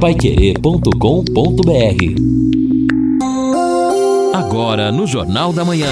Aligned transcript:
paiquerê.com.br 0.00 0.94
Agora 4.32 4.92
no 4.92 5.08
Jornal 5.08 5.52
da 5.52 5.64
Manhã. 5.64 5.90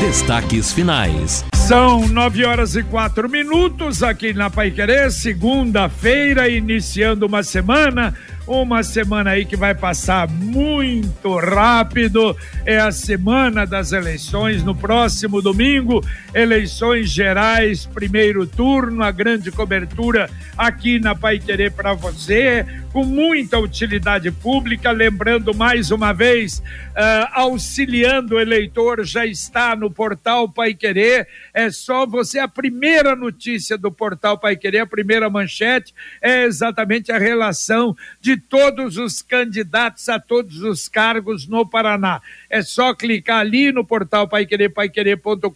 Destaques 0.00 0.72
finais. 0.72 1.44
São 1.54 2.08
nove 2.08 2.44
horas 2.44 2.74
e 2.74 2.82
quatro 2.82 3.28
minutos 3.28 4.02
aqui 4.02 4.32
na 4.32 4.50
Paiquerê, 4.50 5.08
segunda-feira, 5.12 6.48
iniciando 6.48 7.24
uma 7.24 7.44
semana 7.44 8.16
uma 8.50 8.82
semana 8.82 9.30
aí 9.30 9.44
que 9.44 9.56
vai 9.56 9.76
passar 9.76 10.28
muito 10.28 11.36
rápido. 11.36 12.36
É 12.66 12.80
a 12.80 12.90
semana 12.90 13.64
das 13.64 13.92
eleições. 13.92 14.64
No 14.64 14.74
próximo 14.74 15.40
domingo, 15.40 16.04
eleições 16.34 17.10
gerais, 17.10 17.86
primeiro 17.86 18.44
turno, 18.48 19.04
a 19.04 19.12
grande 19.12 19.52
cobertura 19.52 20.28
aqui 20.58 20.98
na 20.98 21.14
Pai 21.14 21.38
Querer 21.38 21.70
para 21.70 21.94
você, 21.94 22.66
com 22.92 23.04
muita 23.04 23.58
utilidade 23.58 24.30
pública. 24.30 24.90
Lembrando 24.90 25.54
mais 25.54 25.90
uma 25.90 26.12
vez, 26.12 26.58
uh, 26.58 27.28
auxiliando 27.32 28.34
o 28.34 28.40
eleitor 28.40 29.04
já 29.04 29.24
está 29.24 29.76
no 29.76 29.90
portal 29.90 30.48
Pai 30.48 30.74
Querer. 30.74 31.28
É 31.54 31.70
só 31.70 32.06
você, 32.06 32.38
a 32.38 32.48
primeira 32.48 33.14
notícia 33.14 33.78
do 33.78 33.90
portal 33.92 34.38
Pai 34.38 34.56
Querer, 34.56 34.80
a 34.80 34.86
primeira 34.86 35.30
manchete, 35.30 35.94
é 36.20 36.44
exatamente 36.44 37.12
a 37.12 37.18
relação 37.18 37.96
de 38.20 38.36
todos 38.36 38.96
os 38.96 39.22
candidatos 39.22 40.08
a 40.08 40.18
todos 40.18 40.62
os 40.62 40.88
cargos 40.88 41.46
no 41.46 41.64
Paraná. 41.66 42.20
É 42.48 42.62
só 42.62 42.92
clicar 42.94 43.40
ali 43.40 43.70
no 43.72 43.84
portal 43.84 44.26
paiquerer.com.br 44.28 45.50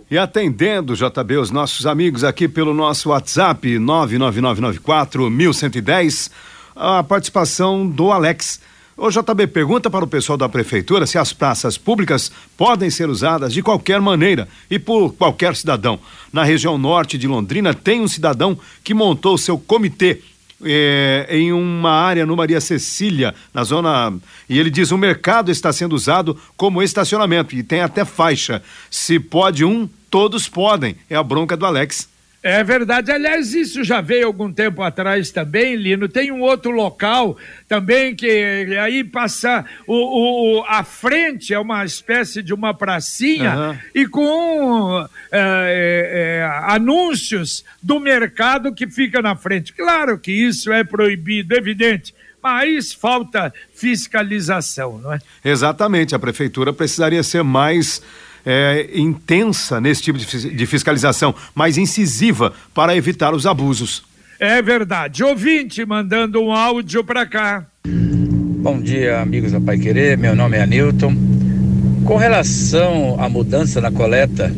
E 0.10 0.18
atendendo, 0.18 0.96
JB, 0.96 1.38
os 1.38 1.52
nossos 1.52 1.86
amigos 1.86 2.24
aqui 2.24 2.48
pelo 2.48 2.74
nosso 2.74 3.10
WhatsApp 3.10 3.78
99994 3.80 5.30
1110, 5.30 6.32
a 6.78 7.04
participação 7.04 7.88
do 7.88 8.12
Alex. 8.12 8.60
Ô 8.96 9.10
JB, 9.10 9.48
pergunta 9.48 9.90
para 9.90 10.06
o 10.06 10.08
pessoal 10.08 10.38
da 10.38 10.50
prefeitura 10.50 11.06
se 11.06 11.18
as 11.18 11.32
praças 11.32 11.78
públicas 11.78 12.32
podem 12.56 12.90
ser 12.90 13.10
usadas 13.10 13.54
de 13.54 13.62
qualquer 13.62 14.02
maneira 14.02 14.48
e 14.70 14.80
por 14.80 15.14
qualquer 15.14 15.56
cidadão. 15.56 16.00
Na 16.34 16.44
região 16.44 16.78
norte 16.78 17.18
de 17.18 17.28
Londrina 17.28 17.74
tem 17.74 18.02
um 18.02 18.08
cidadão 18.08 18.58
que 18.84 18.94
montou 18.94 19.38
seu 19.38 19.58
comitê 19.58 20.22
é, 20.64 21.28
em 21.30 21.54
uma 21.54 21.92
área 21.92 22.26
no 22.26 22.36
Maria 22.36 22.60
Cecília, 22.60 23.36
na 23.54 23.64
zona. 23.64 24.14
E 24.50 24.58
ele 24.58 24.72
diz: 24.72 24.92
o 24.92 24.98
mercado 24.98 25.52
está 25.52 25.72
sendo 25.72 25.94
usado 25.94 26.36
como 26.56 26.82
estacionamento 26.82 27.56
e 27.56 27.62
tem 27.62 27.82
até 27.82 28.04
faixa. 28.04 28.64
Se 28.90 29.20
pode 29.20 29.64
um, 29.64 29.88
todos 30.10 30.50
podem. 30.50 30.96
É 31.08 31.16
a 31.16 31.22
bronca 31.22 31.56
do 31.56 31.66
Alex. 31.66 32.10
É 32.48 32.64
verdade. 32.64 33.12
Aliás, 33.12 33.54
isso 33.54 33.84
já 33.84 34.00
veio 34.00 34.28
algum 34.28 34.54
tempo 34.54 34.82
atrás 34.82 35.32
também, 35.32 35.76
Lino. 35.76 36.08
Tem 36.08 36.32
um 36.32 36.40
outro 36.40 36.72
local 36.72 37.38
também 37.68 38.16
que 38.16 38.26
aí 38.80 39.04
passa 39.04 39.66
o, 39.86 40.62
o 40.62 40.64
a 40.66 40.82
frente 40.82 41.54
é 41.54 41.60
uma 41.60 41.84
espécie 41.84 42.42
de 42.42 42.54
uma 42.54 42.74
pracinha 42.74 43.54
uhum. 43.54 43.78
e 43.94 44.06
com 44.08 45.06
é, 45.30 46.40
é, 46.40 46.72
anúncios 46.72 47.66
do 47.84 48.00
mercado 48.00 48.74
que 48.74 48.88
fica 48.88 49.22
na 49.22 49.36
frente. 49.36 49.74
Claro 49.74 50.18
que 50.18 50.32
isso 50.32 50.72
é 50.72 50.86
proibido, 50.86 51.54
evidente 51.54 52.16
mas 52.42 52.94
falta 52.94 53.54
fiscalização, 53.74 55.00
não 55.00 55.12
é? 55.12 55.20
Exatamente, 55.44 56.16
a 56.16 56.20
prefeitura 56.20 56.72
precisaria 56.72 57.22
ser 57.22 57.44
mais 57.44 58.02
é, 58.50 58.88
intensa 58.94 59.82
nesse 59.82 60.02
tipo 60.02 60.18
de, 60.18 60.56
de 60.56 60.66
fiscalização, 60.66 61.36
mais 61.54 61.78
incisiva 61.78 62.54
para 62.74 62.96
evitar 62.96 63.34
os 63.34 63.46
abusos. 63.46 64.06
É 64.40 64.62
verdade. 64.62 65.22
Ouvinte 65.22 65.86
mandando 65.86 66.42
um 66.42 66.54
áudio 66.54 67.04
para 67.04 67.26
cá. 67.26 67.66
Bom 67.86 68.80
dia, 68.80 69.20
amigos 69.20 69.52
da 69.52 69.60
Pai 69.60 69.78
Querer. 69.78 70.18
Meu 70.18 70.34
nome 70.34 70.56
é 70.56 70.62
Anilton. 70.62 71.14
Com 72.06 72.16
relação 72.16 73.18
à 73.20 73.28
mudança 73.28 73.82
na 73.82 73.92
coleta 73.92 74.50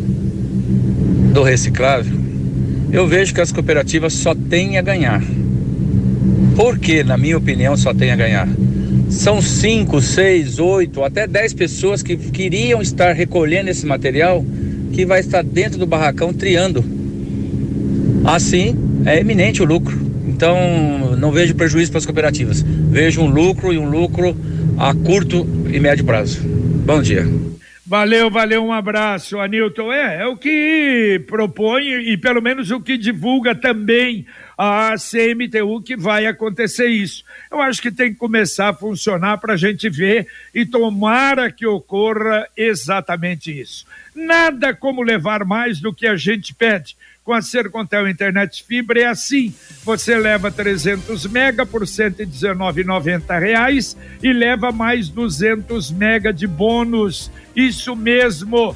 do 1.34 1.42
reciclável, 1.42 2.16
eu 2.92 3.08
vejo 3.08 3.34
que 3.34 3.42
as 3.42 3.52
cooperativas 3.52 4.14
só 4.14 4.36
têm 4.36 4.78
a 4.78 4.84
ganhar. 4.84 5.24
Por 6.56 6.78
que, 6.78 7.04
na 7.04 7.18
minha 7.18 7.38
opinião, 7.38 7.76
só 7.76 7.92
tem 7.92 8.12
a 8.12 8.16
ganhar? 8.16 8.48
São 9.10 9.42
cinco, 9.42 10.00
seis, 10.02 10.60
oito, 10.60 11.04
até 11.04 11.26
dez 11.26 11.54
pessoas 11.54 12.04
que 12.04 12.16
queriam 12.16 12.82
estar 12.82 13.14
recolhendo 13.14 13.70
esse 13.70 13.86
material 13.86 14.46
que 14.94 15.06
vai 15.06 15.20
estar 15.20 15.44
dentro 15.44 15.80
do 15.80 15.86
barracão 15.86 16.32
triando. 16.32 16.84
Assim, 18.24 18.76
é 19.06 19.20
eminente 19.20 19.62
o 19.62 19.66
lucro. 19.66 19.98
Então, 20.28 21.16
não 21.18 21.32
vejo 21.32 21.56
prejuízo 21.56 21.92
para 21.92 21.98
as 21.98 22.06
cooperativas. 22.06 22.62
Vejo 22.62 23.22
um 23.22 23.28
lucro 23.28 23.74
e 23.74 23.78
um 23.78 23.90
lucro 23.90 24.38
a 24.78 24.94
curto 24.94 25.46
e 25.72 25.80
médio 25.80 26.06
prazo. 26.06 26.40
Bom 26.44 27.02
dia. 27.02 27.28
Valeu, 27.86 28.30
valeu, 28.30 28.64
um 28.64 28.72
abraço, 28.72 29.40
Anilton. 29.40 29.92
É, 29.92 30.22
é 30.22 30.28
o 30.28 30.38
que 30.38 31.24
propõe 31.26 31.86
e 31.86 32.16
pelo 32.18 32.40
menos 32.40 32.70
o 32.70 32.80
que 32.80 32.96
divulga 33.00 33.56
também 33.56 34.28
a 34.62 34.96
CMTU 34.98 35.82
que 35.82 35.96
vai 35.96 36.26
acontecer 36.26 36.88
isso. 36.88 37.24
Eu 37.50 37.62
acho 37.62 37.82
que 37.82 37.90
tem 37.90 38.12
que 38.12 38.20
começar 38.20 38.68
a 38.68 38.74
funcionar 38.74 39.38
para 39.38 39.54
a 39.54 39.58
gente 39.58 39.90
ver 39.90 40.28
e 40.54 40.66
tomara 40.66 41.50
que 41.50 41.66
ocorra 41.66 42.46
exatamente 42.58 43.58
isso. 43.58 43.86
Nada 44.14 44.74
como 44.74 45.02
levar 45.02 45.46
mais 45.46 45.80
do 45.80 45.94
que 45.94 46.06
a 46.06 46.18
gente 46.18 46.54
pede. 46.54 46.98
Com 47.24 47.32
a 47.32 47.42
Sercontel 47.42 48.10
Internet 48.10 48.62
Fibra 48.68 49.00
é 49.00 49.06
assim. 49.06 49.56
Você 49.86 50.18
leva 50.18 50.52
300 50.52 51.26
mega 51.28 51.66
por 51.66 51.84
R$ 51.84 51.88
119,90 51.88 53.96
e 54.22 54.34
leva 54.34 54.74
mais 54.74 55.08
200 55.08 55.90
mega 55.90 56.34
de 56.34 56.48
bônus. 56.48 57.32
Isso 57.56 57.96
mesmo, 57.96 58.76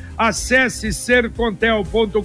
Acesse 0.21 0.93
sercontel.com.br 0.93 2.21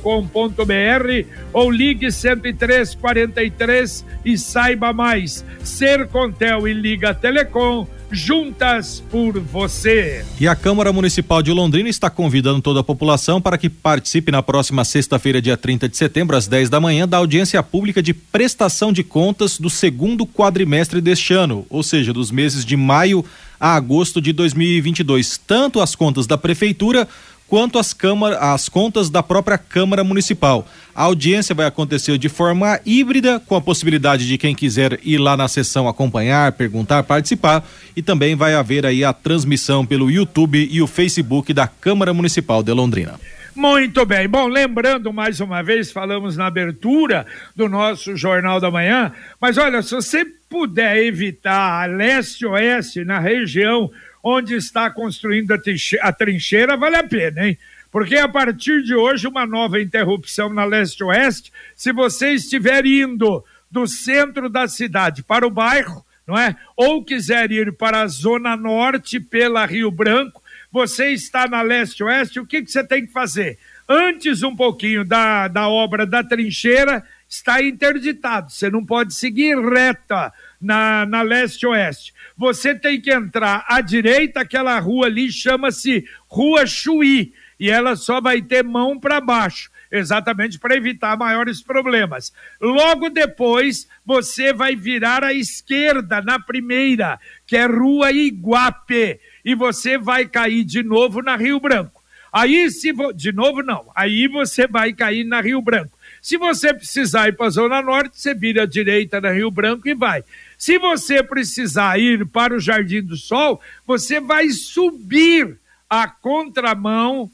ou 1.50 1.70
ligue 1.70 2.10
10343 2.10 4.04
e 4.22 4.36
saiba 4.36 4.92
mais. 4.92 5.42
Sercontel 5.64 6.68
e 6.68 6.74
Liga 6.74 7.14
Telecom 7.14 7.86
juntas 8.10 9.02
por 9.10 9.40
você. 9.40 10.24
E 10.38 10.46
a 10.46 10.54
Câmara 10.54 10.92
Municipal 10.92 11.42
de 11.42 11.50
Londrina 11.50 11.88
está 11.88 12.10
convidando 12.10 12.60
toda 12.60 12.80
a 12.80 12.84
população 12.84 13.40
para 13.40 13.56
que 13.56 13.70
participe 13.70 14.30
na 14.30 14.42
próxima 14.42 14.84
sexta-feira, 14.84 15.40
dia 15.40 15.56
30 15.56 15.88
de 15.88 15.96
setembro, 15.96 16.36
às 16.36 16.46
10 16.46 16.68
da 16.68 16.78
manhã, 16.78 17.08
da 17.08 17.16
audiência 17.16 17.62
pública 17.62 18.02
de 18.02 18.12
prestação 18.12 18.92
de 18.92 19.02
contas 19.02 19.58
do 19.58 19.70
segundo 19.70 20.26
quadrimestre 20.26 21.00
deste 21.00 21.32
ano, 21.32 21.66
ou 21.70 21.82
seja, 21.82 22.12
dos 22.12 22.30
meses 22.30 22.62
de 22.62 22.76
maio 22.76 23.24
a 23.58 23.74
agosto 23.74 24.20
de 24.20 24.32
2022, 24.32 25.38
tanto 25.38 25.80
as 25.80 25.94
contas 25.94 26.26
da 26.26 26.36
prefeitura 26.36 27.08
quanto 27.46 27.78
as, 27.78 27.92
câmara, 27.92 28.38
as 28.38 28.68
contas 28.68 29.08
da 29.08 29.22
própria 29.22 29.58
Câmara 29.58 30.02
Municipal. 30.02 30.66
A 30.94 31.04
audiência 31.04 31.54
vai 31.54 31.66
acontecer 31.66 32.18
de 32.18 32.28
forma 32.28 32.80
híbrida, 32.84 33.40
com 33.40 33.54
a 33.54 33.60
possibilidade 33.60 34.26
de 34.26 34.38
quem 34.38 34.54
quiser 34.54 34.98
ir 35.02 35.18
lá 35.18 35.36
na 35.36 35.46
sessão 35.46 35.88
acompanhar, 35.88 36.52
perguntar, 36.52 37.02
participar, 37.02 37.64
e 37.94 38.02
também 38.02 38.34
vai 38.34 38.54
haver 38.54 38.86
aí 38.86 39.04
a 39.04 39.12
transmissão 39.12 39.84
pelo 39.84 40.10
YouTube 40.10 40.68
e 40.70 40.80
o 40.80 40.86
Facebook 40.86 41.52
da 41.52 41.66
Câmara 41.66 42.14
Municipal 42.14 42.62
de 42.62 42.72
Londrina. 42.72 43.18
Muito 43.56 44.04
bem. 44.04 44.28
Bom, 44.28 44.48
lembrando 44.48 45.10
mais 45.14 45.40
uma 45.40 45.62
vez, 45.62 45.90
falamos 45.90 46.36
na 46.36 46.46
abertura 46.46 47.26
do 47.54 47.70
nosso 47.70 48.14
Jornal 48.14 48.60
da 48.60 48.70
Manhã, 48.70 49.12
mas 49.40 49.56
olha, 49.56 49.82
se 49.82 49.94
você 49.94 50.26
puder 50.48 50.98
evitar 50.98 51.82
a 51.82 51.86
leste-oeste 51.86 53.02
na 53.02 53.18
região 53.18 53.90
onde 54.28 54.56
está 54.56 54.90
construindo 54.90 55.52
a 55.52 56.12
trincheira, 56.12 56.76
vale 56.76 56.96
a 56.96 57.04
pena, 57.04 57.46
hein? 57.46 57.56
Porque 57.92 58.16
a 58.16 58.28
partir 58.28 58.82
de 58.82 58.92
hoje, 58.92 59.28
uma 59.28 59.46
nova 59.46 59.80
interrupção 59.80 60.52
na 60.52 60.64
leste-oeste, 60.64 61.52
se 61.76 61.92
você 61.92 62.32
estiver 62.32 62.84
indo 62.84 63.44
do 63.70 63.86
centro 63.86 64.48
da 64.48 64.66
cidade 64.66 65.22
para 65.22 65.46
o 65.46 65.50
bairro, 65.50 66.04
não 66.26 66.36
é? 66.36 66.56
Ou 66.76 67.04
quiser 67.04 67.52
ir 67.52 67.72
para 67.74 68.02
a 68.02 68.08
zona 68.08 68.56
norte 68.56 69.20
pela 69.20 69.64
Rio 69.64 69.92
Branco, 69.92 70.42
você 70.72 71.10
está 71.10 71.46
na 71.46 71.62
leste-oeste, 71.62 72.40
o 72.40 72.46
que, 72.46 72.62
que 72.62 72.70
você 72.72 72.82
tem 72.82 73.06
que 73.06 73.12
fazer? 73.12 73.56
Antes 73.88 74.42
um 74.42 74.56
pouquinho 74.56 75.04
da, 75.04 75.46
da 75.46 75.68
obra 75.68 76.04
da 76.04 76.24
trincheira, 76.24 77.04
está 77.28 77.62
interditado, 77.62 78.50
você 78.50 78.68
não 78.68 78.84
pode 78.84 79.14
seguir 79.14 79.56
reta 79.56 80.32
na, 80.60 81.06
na 81.06 81.22
leste-oeste 81.22 82.16
você 82.36 82.74
tem 82.74 83.00
que 83.00 83.10
entrar 83.10 83.64
à 83.66 83.80
direita, 83.80 84.40
aquela 84.40 84.78
rua 84.78 85.06
ali 85.06 85.32
chama-se 85.32 86.04
Rua 86.28 86.66
Chuí, 86.66 87.32
e 87.58 87.70
ela 87.70 87.96
só 87.96 88.20
vai 88.20 88.42
ter 88.42 88.62
mão 88.62 89.00
para 89.00 89.20
baixo, 89.20 89.70
exatamente 89.90 90.58
para 90.58 90.76
evitar 90.76 91.16
maiores 91.16 91.62
problemas. 91.62 92.32
Logo 92.60 93.08
depois, 93.08 93.88
você 94.04 94.52
vai 94.52 94.76
virar 94.76 95.24
à 95.24 95.32
esquerda, 95.32 96.20
na 96.20 96.38
primeira, 96.38 97.18
que 97.46 97.56
é 97.56 97.64
Rua 97.64 98.12
Iguape, 98.12 99.18
e 99.42 99.54
você 99.54 99.96
vai 99.96 100.26
cair 100.26 100.64
de 100.64 100.82
novo 100.82 101.22
na 101.22 101.36
Rio 101.36 101.58
Branco. 101.58 102.04
Aí, 102.30 102.70
se 102.70 102.92
vo... 102.92 103.12
de 103.12 103.32
novo, 103.32 103.62
não, 103.62 103.90
aí 103.94 104.28
você 104.28 104.66
vai 104.66 104.92
cair 104.92 105.24
na 105.24 105.40
Rio 105.40 105.62
Branco. 105.62 105.96
Se 106.20 106.36
você 106.36 106.74
precisar 106.74 107.28
ir 107.28 107.36
para 107.36 107.46
a 107.46 107.50
Zona 107.50 107.80
Norte, 107.80 108.20
você 108.20 108.34
vira 108.34 108.64
à 108.64 108.66
direita 108.66 109.20
na 109.20 109.30
Rio 109.30 109.50
Branco 109.50 109.88
e 109.88 109.94
vai. 109.94 110.22
Se 110.58 110.78
você 110.78 111.22
precisar 111.22 111.98
ir 111.98 112.26
para 112.26 112.54
o 112.54 112.60
Jardim 112.60 113.02
do 113.02 113.16
Sol, 113.16 113.60
você 113.86 114.20
vai 114.20 114.48
subir 114.50 115.58
a 115.88 116.08
contramão, 116.08 117.30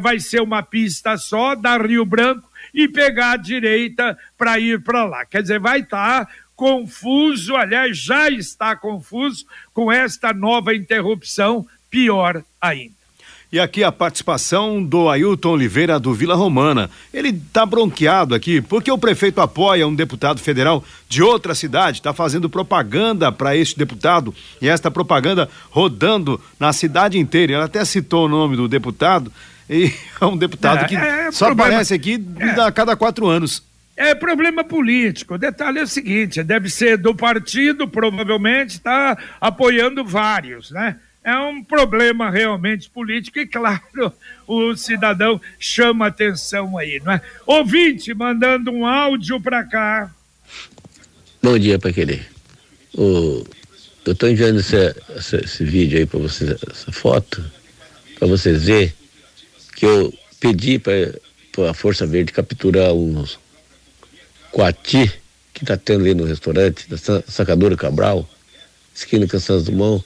vai 0.00 0.20
ser 0.20 0.40
uma 0.40 0.62
pista 0.62 1.16
só 1.16 1.54
da 1.54 1.76
Rio 1.76 2.04
Branco 2.04 2.48
e 2.72 2.88
pegar 2.88 3.32
a 3.32 3.36
direita 3.36 4.16
para 4.38 4.58
ir 4.58 4.82
para 4.82 5.04
lá. 5.04 5.24
Quer 5.24 5.42
dizer, 5.42 5.58
vai 5.58 5.80
estar 5.80 6.26
tá 6.26 6.32
confuso, 6.54 7.56
aliás, 7.56 7.98
já 7.98 8.28
está 8.28 8.76
confuso 8.76 9.46
com 9.72 9.90
esta 9.90 10.32
nova 10.32 10.74
interrupção, 10.74 11.66
pior 11.90 12.44
ainda. 12.60 12.99
E 13.52 13.58
aqui 13.58 13.82
a 13.82 13.90
participação 13.90 14.80
do 14.80 15.08
Ailton 15.08 15.50
Oliveira 15.50 15.98
do 15.98 16.14
Vila 16.14 16.36
Romana. 16.36 16.88
Ele 17.12 17.30
está 17.30 17.66
bronqueado 17.66 18.32
aqui 18.32 18.60
porque 18.60 18.92
o 18.92 18.98
prefeito 18.98 19.40
apoia 19.40 19.88
um 19.88 19.94
deputado 19.94 20.38
federal 20.38 20.84
de 21.08 21.20
outra 21.20 21.52
cidade, 21.52 21.98
está 21.98 22.12
fazendo 22.12 22.48
propaganda 22.48 23.32
para 23.32 23.56
este 23.56 23.76
deputado 23.76 24.32
e 24.62 24.68
esta 24.68 24.88
propaganda 24.88 25.48
rodando 25.68 26.40
na 26.60 26.72
cidade 26.72 27.18
inteira. 27.18 27.54
Ele 27.54 27.62
até 27.62 27.84
citou 27.84 28.26
o 28.26 28.28
nome 28.28 28.56
do 28.56 28.68
deputado 28.68 29.32
e 29.68 29.92
é 30.20 30.24
um 30.24 30.36
deputado 30.36 30.84
é, 30.84 30.88
que 30.88 30.94
é 30.94 31.32
só 31.32 31.46
problema, 31.46 31.70
aparece 31.70 31.92
aqui 31.92 32.24
é, 32.38 32.60
a 32.60 32.70
cada 32.70 32.94
quatro 32.94 33.26
anos. 33.26 33.64
É 33.96 34.14
problema 34.14 34.62
político. 34.62 35.34
O 35.34 35.38
detalhe 35.38 35.80
é 35.80 35.82
o 35.82 35.88
seguinte: 35.88 36.40
deve 36.44 36.70
ser 36.70 36.96
do 36.96 37.16
partido, 37.16 37.88
provavelmente 37.88 38.76
está 38.76 39.18
apoiando 39.40 40.04
vários, 40.04 40.70
né? 40.70 40.96
É 41.22 41.36
um 41.36 41.62
problema 41.62 42.30
realmente 42.30 42.88
político 42.88 43.38
e, 43.38 43.46
claro, 43.46 44.12
o 44.46 44.74
cidadão 44.74 45.40
chama 45.58 46.06
atenção 46.06 46.78
aí, 46.78 47.00
não 47.04 47.12
é? 47.12 47.20
Ouvinte, 47.46 48.14
mandando 48.14 48.70
um 48.70 48.86
áudio 48.86 49.40
para 49.40 49.64
cá. 49.64 50.10
Bom 51.42 51.58
dia, 51.58 51.78
para 51.78 51.92
querer. 51.92 52.26
O, 52.94 53.44
eu 54.04 54.12
estou 54.12 54.28
enviando 54.28 54.60
esse, 54.60 54.76
esse, 55.16 55.36
esse, 55.36 55.64
vídeo 55.64 55.98
aí 55.98 56.06
para 56.06 56.18
vocês, 56.18 56.50
essa 56.50 56.90
foto, 56.90 57.44
para 58.18 58.26
vocês 58.26 58.64
verem 58.64 58.92
que 59.76 59.86
eu 59.86 60.12
pedi 60.38 60.78
para 60.78 61.70
a 61.70 61.74
Força 61.74 62.06
Verde 62.06 62.32
capturar 62.32 62.92
uns 62.92 63.38
coati 64.50 65.12
que 65.52 65.64
está 65.64 65.76
tendo 65.76 66.02
ali 66.02 66.14
no 66.14 66.24
restaurante 66.24 66.88
da 66.88 66.96
Sacadora 67.28 67.76
Cabral, 67.76 68.28
esquina 68.94 69.26
Cansaço 69.26 69.66
do 69.66 69.72
Mão 69.72 70.02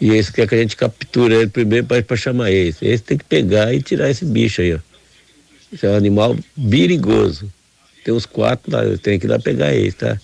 e 0.00 0.10
esse 0.10 0.32
quer 0.32 0.46
que 0.46 0.54
a 0.54 0.58
gente 0.58 0.76
capture 0.76 1.34
ele 1.34 1.48
primeiro 1.48 1.86
para 1.86 2.16
chamar 2.16 2.50
esse. 2.52 2.86
Esse 2.86 3.02
tem 3.02 3.18
que 3.18 3.24
pegar 3.24 3.74
e 3.74 3.82
tirar 3.82 4.08
esse 4.08 4.24
bicho 4.24 4.60
aí, 4.60 4.74
ó. 4.74 4.78
Esse 5.72 5.86
é 5.86 5.90
um 5.90 5.96
animal 5.96 6.36
perigoso. 6.70 7.52
Tem 8.04 8.14
uns 8.14 8.24
quatro 8.24 8.70
lá, 8.70 8.82
tenho 9.02 9.18
que 9.18 9.26
ir 9.26 9.28
lá 9.28 9.38
pegar 9.38 9.74
esse, 9.74 9.96
tá? 9.96 10.18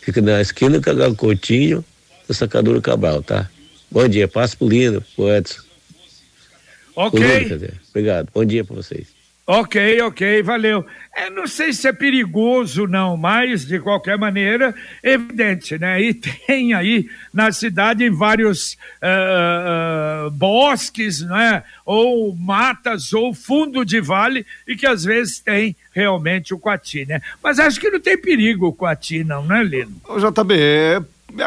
Fica 0.00 0.20
na 0.20 0.40
esquina 0.40 0.80
do 0.80 1.14
Coutinho, 1.14 1.84
do 2.26 2.32
Sacadura 2.34 2.80
Cabral, 2.80 3.22
tá? 3.22 3.50
Bom 3.90 4.08
dia, 4.08 4.26
passo 4.26 4.56
pro 4.56 4.68
Lino, 4.68 5.04
pro 5.14 5.30
Edson. 5.34 5.60
Ok. 6.96 7.20
Lino, 7.20 7.68
Obrigado, 7.90 8.28
bom 8.32 8.44
dia 8.44 8.64
para 8.64 8.76
vocês. 8.76 9.19
Ok, 9.52 10.00
ok, 10.02 10.44
valeu. 10.44 10.86
É, 11.12 11.28
não 11.28 11.44
sei 11.44 11.72
se 11.72 11.88
é 11.88 11.92
perigoso 11.92 12.86
não, 12.86 13.16
mas 13.16 13.66
de 13.66 13.80
qualquer 13.80 14.16
maneira, 14.16 14.72
evidente, 15.02 15.76
né? 15.76 16.00
E 16.00 16.14
tem 16.46 16.72
aí 16.72 17.10
na 17.34 17.50
cidade 17.50 18.08
vários 18.10 18.74
uh, 19.02 20.28
uh, 20.28 20.30
bosques, 20.30 21.22
né? 21.22 21.64
Ou 21.84 22.32
matas, 22.36 23.12
ou 23.12 23.34
fundo 23.34 23.84
de 23.84 24.00
vale, 24.00 24.46
e 24.68 24.76
que 24.76 24.86
às 24.86 25.02
vezes 25.02 25.40
tem 25.40 25.74
realmente 25.92 26.54
o 26.54 26.58
coati, 26.58 27.04
né? 27.04 27.20
Mas 27.42 27.58
acho 27.58 27.80
que 27.80 27.90
não 27.90 27.98
tem 27.98 28.16
perigo 28.16 28.68
o 28.68 28.72
coati 28.72 29.24
não, 29.24 29.44
né, 29.44 29.64
Lino? 29.64 30.00
O 30.08 30.20
JB, 30.20 30.54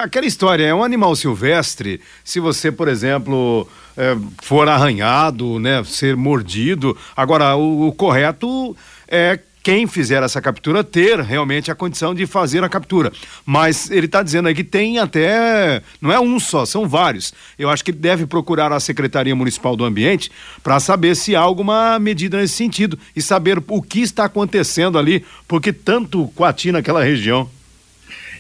aquela 0.02 0.26
história, 0.26 0.66
é 0.66 0.74
um 0.74 0.84
animal 0.84 1.16
silvestre, 1.16 2.00
se 2.24 2.40
você, 2.40 2.72
por 2.72 2.88
exemplo 2.88 3.68
é, 3.98 4.18
for 4.42 4.68
arranhado, 4.68 5.60
né, 5.60 5.84
ser 5.84 6.16
mordido. 6.16 6.98
Agora, 7.16 7.56
o, 7.56 7.88
o 7.88 7.92
correto 7.92 8.76
é 9.08 9.40
quem 9.64 9.88
fizer 9.88 10.22
essa 10.22 10.42
captura 10.42 10.84
ter 10.84 11.22
realmente 11.22 11.72
a 11.72 11.76
condição 11.76 12.14
de 12.14 12.28
fazer 12.28 12.64
a 12.66 12.70
captura. 12.70 13.14
Mas 13.46 13.90
ele 13.90 14.08
está 14.08 14.22
dizendo 14.22 14.50
aí 14.50 14.54
que 14.54 14.64
tem 14.64 15.00
até. 15.00 15.82
Não 16.02 16.12
é 16.12 16.20
um 16.20 16.38
só, 16.38 16.66
são 16.66 16.88
vários. 16.88 17.34
Eu 17.58 17.70
acho 17.70 17.84
que 17.84 17.92
ele 17.92 17.98
deve 17.98 18.26
procurar 18.28 18.74
a 18.74 18.80
Secretaria 18.80 19.34
Municipal 19.34 19.78
do 19.78 19.86
Ambiente 19.86 20.30
para 20.62 20.82
saber 20.82 21.16
se 21.16 21.34
há 21.34 21.40
alguma 21.40 21.98
medida 21.98 22.38
nesse 22.38 22.56
sentido 22.56 23.00
e 23.16 23.22
saber 23.22 23.64
o 23.66 23.82
que 23.82 24.02
está 24.02 24.26
acontecendo 24.26 25.00
ali, 25.00 25.26
porque 25.48 25.72
tanto 25.72 26.28
coati 26.36 26.72
naquela 26.74 27.02
região. 27.02 27.50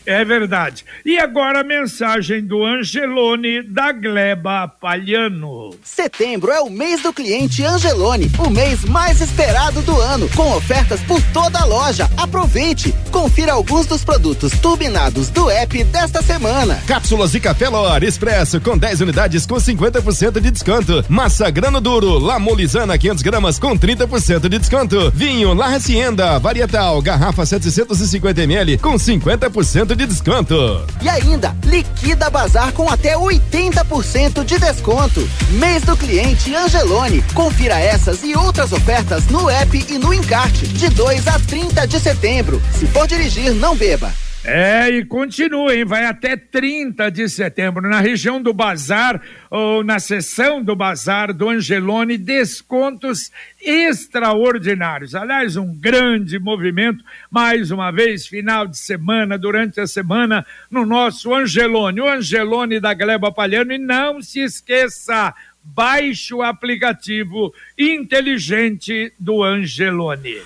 É 0.05 0.24
verdade. 0.25 0.86
E 1.05 1.17
agora 1.17 1.62
a 1.62 1.63
mensagem 1.63 2.43
do 2.43 2.63
Angelone 2.63 3.63
da 3.63 3.91
Gleba 3.91 4.67
Palhano. 4.67 5.72
Setembro 5.83 6.51
é 6.51 6.60
o 6.60 6.69
mês 6.69 7.01
do 7.01 7.13
cliente 7.13 7.63
Angelone, 7.63 8.31
o 8.38 8.50
mês 8.50 8.83
mais 8.83 9.22
esperado 9.22 9.81
do 9.81 10.00
ano, 10.00 10.29
com 10.36 10.51
ofertas 10.55 11.00
por 11.01 11.22
toda 11.33 11.60
a 11.60 11.65
loja. 11.65 12.10
Aproveite! 12.17 12.93
Confira 13.12 13.53
alguns 13.53 13.86
dos 13.86 14.03
produtos 14.03 14.51
turbinados 14.60 15.29
do 15.29 15.50
app 15.50 15.83
desta 15.86 16.22
semana. 16.22 16.81
Cápsulas 16.88 17.31
de 17.31 17.39
café 17.39 17.69
Lor 17.69 18.03
Expresso 18.03 18.60
com 18.60 18.77
10 18.77 19.01
unidades 19.01 19.45
com 19.45 19.55
50% 19.55 20.39
de 20.39 20.51
desconto. 20.51 21.05
Massa 21.07 21.50
grano 21.50 21.79
duro, 21.79 22.17
Lamolizana 22.17 22.98
500 22.98 23.24
gramas 23.24 23.60
com 23.60 23.77
30% 23.77 24.50
de 24.50 24.60
desconto. 24.60 25.12
Vinho 25.12 25.53
La 25.53 25.67
Hacienda 25.75 26.38
Varietal, 26.39 27.01
garrafa 27.01 27.45
750 27.45 28.41
ml 28.43 28.77
com 28.77 28.95
50% 28.95 29.93
de 29.96 30.06
desconto. 30.06 30.86
E 31.02 31.10
ainda, 31.10 31.56
liquida 31.64 32.30
bazar 32.30 32.72
com 32.74 32.90
até 32.90 33.16
80% 33.16 34.44
de 34.44 34.60
desconto. 34.60 35.28
Mês 35.52 35.84
do 35.84 35.96
cliente 35.96 36.56
Angelone. 36.56 37.24
Confira 37.34 37.80
essas 37.80 38.24
e 38.24 38.36
outras 38.36 38.72
ofertas 38.72 39.28
no 39.28 39.50
app 39.50 39.86
e 39.90 39.98
no 39.98 40.14
encarte, 40.14 40.68
de 40.68 40.90
2 40.90 41.28
a 41.28 41.40
30 41.40 41.88
de 41.88 42.00
setembro. 42.00 42.62
Se 42.72 42.86
for 42.88 43.08
dirigir, 43.08 43.54
não 43.54 43.76
beba. 43.76 44.23
É, 44.46 44.90
e 44.90 45.06
continua, 45.06 45.74
hein? 45.74 45.86
Vai 45.86 46.04
até 46.06 46.36
30 46.36 47.10
de 47.10 47.30
setembro. 47.30 47.88
Na 47.88 48.02
região 48.02 48.42
do 48.42 48.52
Bazar, 48.52 49.22
ou 49.50 49.86
na 49.86 50.00
seção 50.00 50.62
do 50.62 50.76
Bazar 50.76 51.34
do 51.34 51.48
Angelone, 51.48 52.18
descontos 52.18 53.32
extraordinários. 53.62 55.16
Aliás, 55.16 55.56
um 55.56 55.74
grande 55.74 56.38
movimento, 56.40 57.02
mais 57.32 57.72
uma 57.72 57.90
vez, 57.90 58.28
final 58.28 58.68
de 58.68 58.78
semana, 58.78 59.38
durante 59.38 59.80
a 59.80 59.88
semana, 59.88 60.46
no 60.70 60.86
nosso 60.86 61.34
Angelone, 61.34 62.02
o 62.02 62.10
Angelone 62.10 62.82
da 62.82 62.94
Gleba 62.94 63.32
Palhano. 63.32 63.72
E 63.72 63.78
não 63.78 64.22
se 64.22 64.42
esqueça, 64.42 65.34
baixe 65.64 66.34
o 66.34 66.42
aplicativo 66.42 67.54
inteligente 67.78 69.14
do 69.18 69.42
Angelone. 69.42 70.42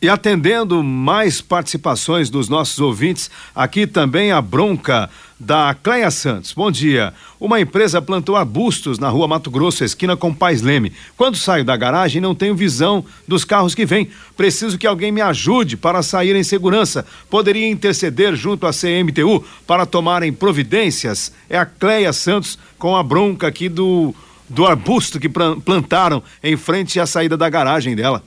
E 0.00 0.10
atendendo 0.10 0.82
mais 0.82 1.40
participações 1.40 2.28
dos 2.28 2.50
nossos 2.50 2.78
ouvintes, 2.78 3.30
aqui 3.54 3.86
também 3.86 4.30
a 4.30 4.42
bronca 4.42 5.08
da 5.40 5.74
Cleia 5.74 6.10
Santos. 6.10 6.52
Bom 6.52 6.70
dia. 6.70 7.14
Uma 7.40 7.62
empresa 7.62 8.02
plantou 8.02 8.36
arbustos 8.36 8.98
na 8.98 9.08
rua 9.08 9.26
Mato 9.26 9.50
Grosso, 9.50 9.82
esquina 9.84 10.14
com 10.14 10.34
Pais 10.34 10.60
Leme. 10.60 10.92
Quando 11.16 11.38
saio 11.38 11.64
da 11.64 11.74
garagem, 11.78 12.20
não 12.20 12.34
tenho 12.34 12.54
visão 12.54 13.06
dos 13.26 13.42
carros 13.42 13.74
que 13.74 13.86
vêm. 13.86 14.10
Preciso 14.36 14.76
que 14.76 14.86
alguém 14.86 15.10
me 15.10 15.22
ajude 15.22 15.78
para 15.78 16.02
sair 16.02 16.36
em 16.36 16.44
segurança. 16.44 17.06
Poderia 17.30 17.66
interceder 17.66 18.36
junto 18.36 18.66
à 18.66 18.72
CMTU 18.72 19.42
para 19.66 19.86
tomarem 19.86 20.30
providências? 20.30 21.32
É 21.48 21.56
a 21.56 21.64
Cleia 21.64 22.12
Santos 22.12 22.58
com 22.78 22.94
a 22.94 23.02
bronca 23.02 23.46
aqui 23.46 23.66
do, 23.66 24.14
do 24.46 24.66
arbusto 24.66 25.18
que 25.18 25.28
plantaram 25.28 26.22
em 26.44 26.54
frente 26.54 27.00
à 27.00 27.06
saída 27.06 27.34
da 27.34 27.48
garagem 27.48 27.96
dela. 27.96 28.22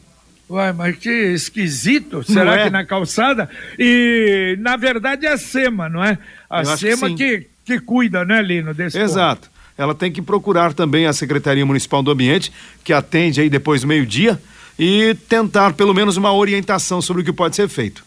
Uai, 0.50 0.74
mas 0.74 0.96
que 0.98 1.10
esquisito, 1.10 2.24
será 2.24 2.56
é? 2.56 2.64
que 2.64 2.70
na 2.72 2.84
calçada? 2.84 3.48
E, 3.78 4.58
na 4.60 4.76
verdade, 4.76 5.28
é 5.28 5.34
a 5.34 5.38
SEMA, 5.38 5.88
não 5.88 6.04
é? 6.04 6.18
A 6.50 6.62
Eu 6.62 6.78
SEMA 6.78 7.10
que, 7.10 7.16
que, 7.16 7.48
que, 7.66 7.80
cuida, 7.80 8.26
né, 8.26 8.42
Lino, 8.42 8.74
desse 8.74 9.00
Exato. 9.00 9.48
Ponto. 9.48 9.60
Ela 9.78 9.94
tem 9.94 10.12
que 10.12 10.22
procurar 10.22 10.74
também 10.74 11.06
a 11.06 11.14
Secretaria 11.14 11.66
Municipal 11.66 12.02
do 12.02 12.12
Ambiente, 12.12 12.52
que 12.84 12.92
atende 12.92 13.40
aí 13.40 13.50
depois 13.50 13.82
do 13.82 13.88
meio-dia, 13.88 14.42
e 14.78 15.16
tentar 15.30 15.74
pelo 15.74 15.94
menos 15.94 16.18
uma 16.18 16.34
orientação 16.34 17.02
sobre 17.02 17.22
o 17.22 17.26
que 17.26 17.32
pode 17.32 17.56
ser 17.56 17.70
feito. 17.70 18.04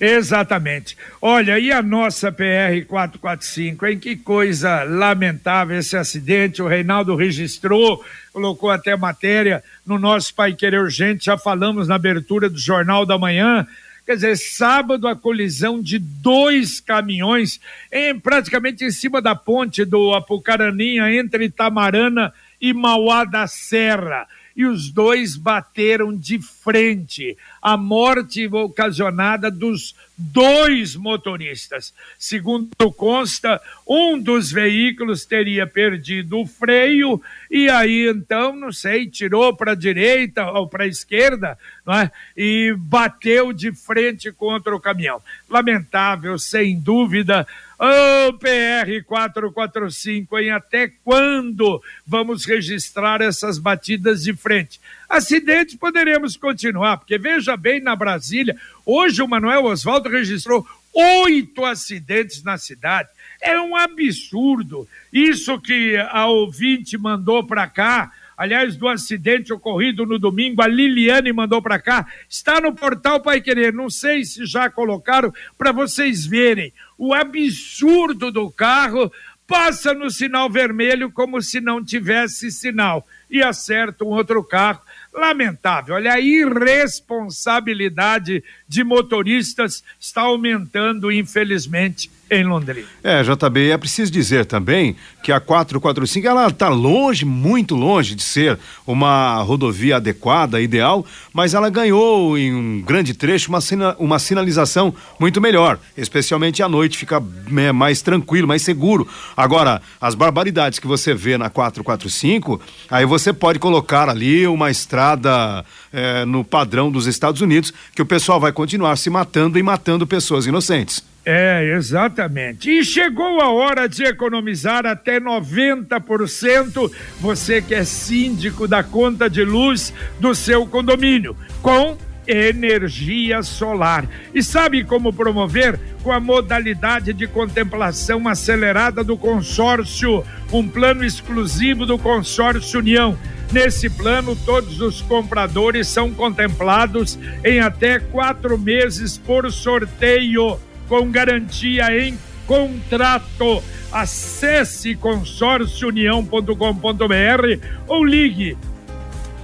Exatamente. 0.00 0.96
Olha, 1.20 1.58
e 1.58 1.70
a 1.70 1.82
nossa 1.82 2.32
PR 2.32 2.84
445, 2.86 3.86
em 3.86 3.98
que 3.98 4.16
coisa 4.16 4.82
lamentável 4.82 5.78
esse 5.78 5.96
acidente. 5.96 6.62
O 6.62 6.66
Reinaldo 6.66 7.14
registrou, 7.14 8.04
colocou 8.32 8.70
até 8.70 8.96
matéria 8.96 9.62
no 9.86 9.98
nosso 9.98 10.34
Pai 10.34 10.54
Querer 10.54 10.80
Urgente, 10.80 11.26
já 11.26 11.38
falamos 11.38 11.88
na 11.88 11.94
abertura 11.94 12.48
do 12.48 12.58
Jornal 12.58 13.06
da 13.06 13.18
Manhã. 13.18 13.66
Quer 14.04 14.16
dizer, 14.16 14.36
sábado 14.36 15.06
a 15.06 15.14
colisão 15.14 15.80
de 15.80 15.98
dois 15.98 16.80
caminhões 16.80 17.60
em 17.90 18.18
praticamente 18.18 18.84
em 18.84 18.90
cima 18.90 19.22
da 19.22 19.34
ponte 19.36 19.84
do 19.84 20.12
Apucaraninha 20.12 21.12
entre 21.14 21.44
Itamarana 21.44 22.32
e 22.60 22.72
Mauá 22.72 23.24
da 23.24 23.46
Serra 23.46 24.26
e 24.56 24.64
os 24.64 24.90
dois 24.90 25.36
bateram 25.36 26.16
de 26.16 26.38
frente. 26.40 27.36
A 27.60 27.76
morte 27.76 28.46
ocasionada 28.46 29.50
dos 29.50 29.94
dois 30.22 30.94
motoristas. 30.94 31.92
Segundo 32.18 32.92
consta, 32.96 33.60
um 33.86 34.18
dos 34.18 34.52
veículos 34.52 35.24
teria 35.24 35.66
perdido 35.66 36.40
o 36.40 36.46
freio 36.46 37.20
e 37.50 37.68
aí 37.68 38.08
então, 38.08 38.54
não 38.54 38.72
sei, 38.72 39.06
tirou 39.06 39.54
para 39.54 39.72
a 39.72 39.76
direita 39.76 40.50
ou 40.50 40.68
para 40.68 40.84
a 40.84 40.88
esquerda, 40.88 41.58
não 41.84 41.94
é? 41.94 42.10
E 42.36 42.74
bateu 42.78 43.52
de 43.52 43.72
frente 43.72 44.30
contra 44.32 44.74
o 44.74 44.80
caminhão. 44.80 45.20
Lamentável, 45.50 46.38
sem 46.38 46.78
dúvida. 46.78 47.46
Ô 47.78 48.28
oh, 48.28 48.32
PR 48.34 49.04
445, 49.04 50.38
em 50.38 50.50
até 50.52 50.92
quando 51.04 51.82
vamos 52.06 52.44
registrar 52.44 53.20
essas 53.20 53.58
batidas 53.58 54.22
de 54.22 54.32
frente? 54.34 54.80
Acidentes 55.12 55.74
poderemos 55.74 56.38
continuar, 56.38 56.96
porque 56.96 57.18
veja 57.18 57.54
bem 57.54 57.82
na 57.82 57.94
Brasília, 57.94 58.56
hoje 58.86 59.20
o 59.20 59.28
Manuel 59.28 59.66
Oswaldo 59.66 60.08
registrou 60.08 60.66
oito 60.90 61.66
acidentes 61.66 62.42
na 62.42 62.56
cidade. 62.56 63.10
É 63.38 63.60
um 63.60 63.76
absurdo. 63.76 64.88
Isso 65.12 65.60
que 65.60 65.98
a 65.98 66.28
ouvinte 66.28 66.96
mandou 66.96 67.44
para 67.44 67.68
cá, 67.68 68.10
aliás, 68.34 68.74
do 68.74 68.88
acidente 68.88 69.52
ocorrido 69.52 70.06
no 70.06 70.18
domingo, 70.18 70.62
a 70.62 70.66
Liliane 70.66 71.30
mandou 71.30 71.60
para 71.60 71.78
cá, 71.78 72.06
está 72.26 72.58
no 72.58 72.74
portal 72.74 73.20
Pai 73.20 73.42
Querer. 73.42 73.70
Não 73.70 73.90
sei 73.90 74.24
se 74.24 74.46
já 74.46 74.70
colocaram 74.70 75.30
para 75.58 75.72
vocês 75.72 76.24
verem 76.24 76.72
o 76.96 77.12
absurdo 77.12 78.32
do 78.32 78.50
carro. 78.50 79.12
Passa 79.46 79.92
no 79.92 80.10
sinal 80.10 80.48
vermelho 80.48 81.12
como 81.12 81.42
se 81.42 81.60
não 81.60 81.84
tivesse 81.84 82.50
sinal 82.50 83.06
e 83.28 83.42
acerta 83.42 84.04
um 84.04 84.08
outro 84.08 84.42
carro 84.42 84.80
lamentável. 85.12 85.94
Olha, 85.94 86.14
a 86.14 86.20
irresponsabilidade 86.20 88.42
de 88.66 88.82
motoristas 88.82 89.84
está 90.00 90.22
aumentando, 90.22 91.12
infelizmente, 91.12 92.10
em 92.32 92.44
Londrina. 92.44 92.86
É, 93.04 93.22
JB, 93.22 93.70
é 93.70 93.76
preciso 93.76 94.10
dizer 94.10 94.46
também 94.46 94.96
que 95.22 95.30
a 95.30 95.38
445 95.38 96.26
ela 96.26 96.46
está 96.48 96.68
longe, 96.68 97.26
muito 97.26 97.74
longe 97.74 98.14
de 98.14 98.22
ser 98.22 98.58
uma 98.86 99.42
rodovia 99.42 99.96
adequada, 99.96 100.60
ideal, 100.60 101.04
mas 101.32 101.52
ela 101.52 101.68
ganhou 101.68 102.38
em 102.38 102.54
um 102.54 102.80
grande 102.80 103.12
trecho 103.12 103.50
uma, 103.50 103.60
sina, 103.60 103.94
uma 103.98 104.18
sinalização 104.18 104.94
muito 105.20 105.40
melhor, 105.40 105.78
especialmente 105.96 106.62
à 106.62 106.68
noite 106.68 106.96
fica 106.96 107.22
é, 107.56 107.70
mais 107.70 108.00
tranquilo, 108.00 108.48
mais 108.48 108.62
seguro. 108.62 109.06
Agora, 109.36 109.82
as 110.00 110.14
barbaridades 110.14 110.78
que 110.78 110.86
você 110.86 111.12
vê 111.12 111.36
na 111.36 111.50
445, 111.50 112.60
aí 112.90 113.04
você 113.04 113.32
pode 113.32 113.58
colocar 113.58 114.08
ali 114.08 114.46
uma 114.46 114.70
estrada 114.70 115.64
é, 115.92 116.24
no 116.24 116.42
padrão 116.42 116.90
dos 116.90 117.06
Estados 117.06 117.42
Unidos, 117.42 117.74
que 117.94 118.00
o 118.00 118.06
pessoal 118.06 118.40
vai 118.40 118.52
continuar 118.52 118.96
se 118.96 119.10
matando 119.10 119.58
e 119.58 119.62
matando 119.62 120.06
pessoas 120.06 120.46
inocentes. 120.46 121.11
É, 121.24 121.74
exatamente. 121.76 122.68
E 122.68 122.84
chegou 122.84 123.40
a 123.40 123.48
hora 123.48 123.88
de 123.88 124.02
economizar 124.02 124.84
até 124.84 125.20
90%. 125.20 126.90
Você 127.20 127.62
que 127.62 127.74
é 127.74 127.84
síndico 127.84 128.66
da 128.66 128.82
conta 128.82 129.30
de 129.30 129.44
luz 129.44 129.94
do 130.18 130.34
seu 130.34 130.66
condomínio, 130.66 131.36
com 131.62 131.96
energia 132.26 133.42
solar. 133.42 134.06
E 134.34 134.42
sabe 134.42 134.84
como 134.84 135.12
promover? 135.12 135.78
Com 136.02 136.10
a 136.10 136.18
modalidade 136.18 137.12
de 137.12 137.28
contemplação 137.28 138.26
acelerada 138.26 139.04
do 139.04 139.16
consórcio, 139.16 140.24
um 140.52 140.68
plano 140.68 141.04
exclusivo 141.04 141.86
do 141.86 141.98
consórcio 141.98 142.80
União. 142.80 143.16
Nesse 143.52 143.88
plano, 143.90 144.34
todos 144.34 144.80
os 144.80 145.02
compradores 145.02 145.86
são 145.86 146.10
contemplados 146.10 147.18
em 147.44 147.60
até 147.60 148.00
quatro 148.00 148.58
meses 148.58 149.18
por 149.18 149.52
sorteio, 149.52 150.58
com 150.92 151.10
garantia 151.10 152.06
em 152.06 152.18
contrato. 152.46 153.64
Acesse 153.90 154.94
consórciounião.com.br 154.94 157.66
ou 157.88 158.04
ligue 158.04 158.58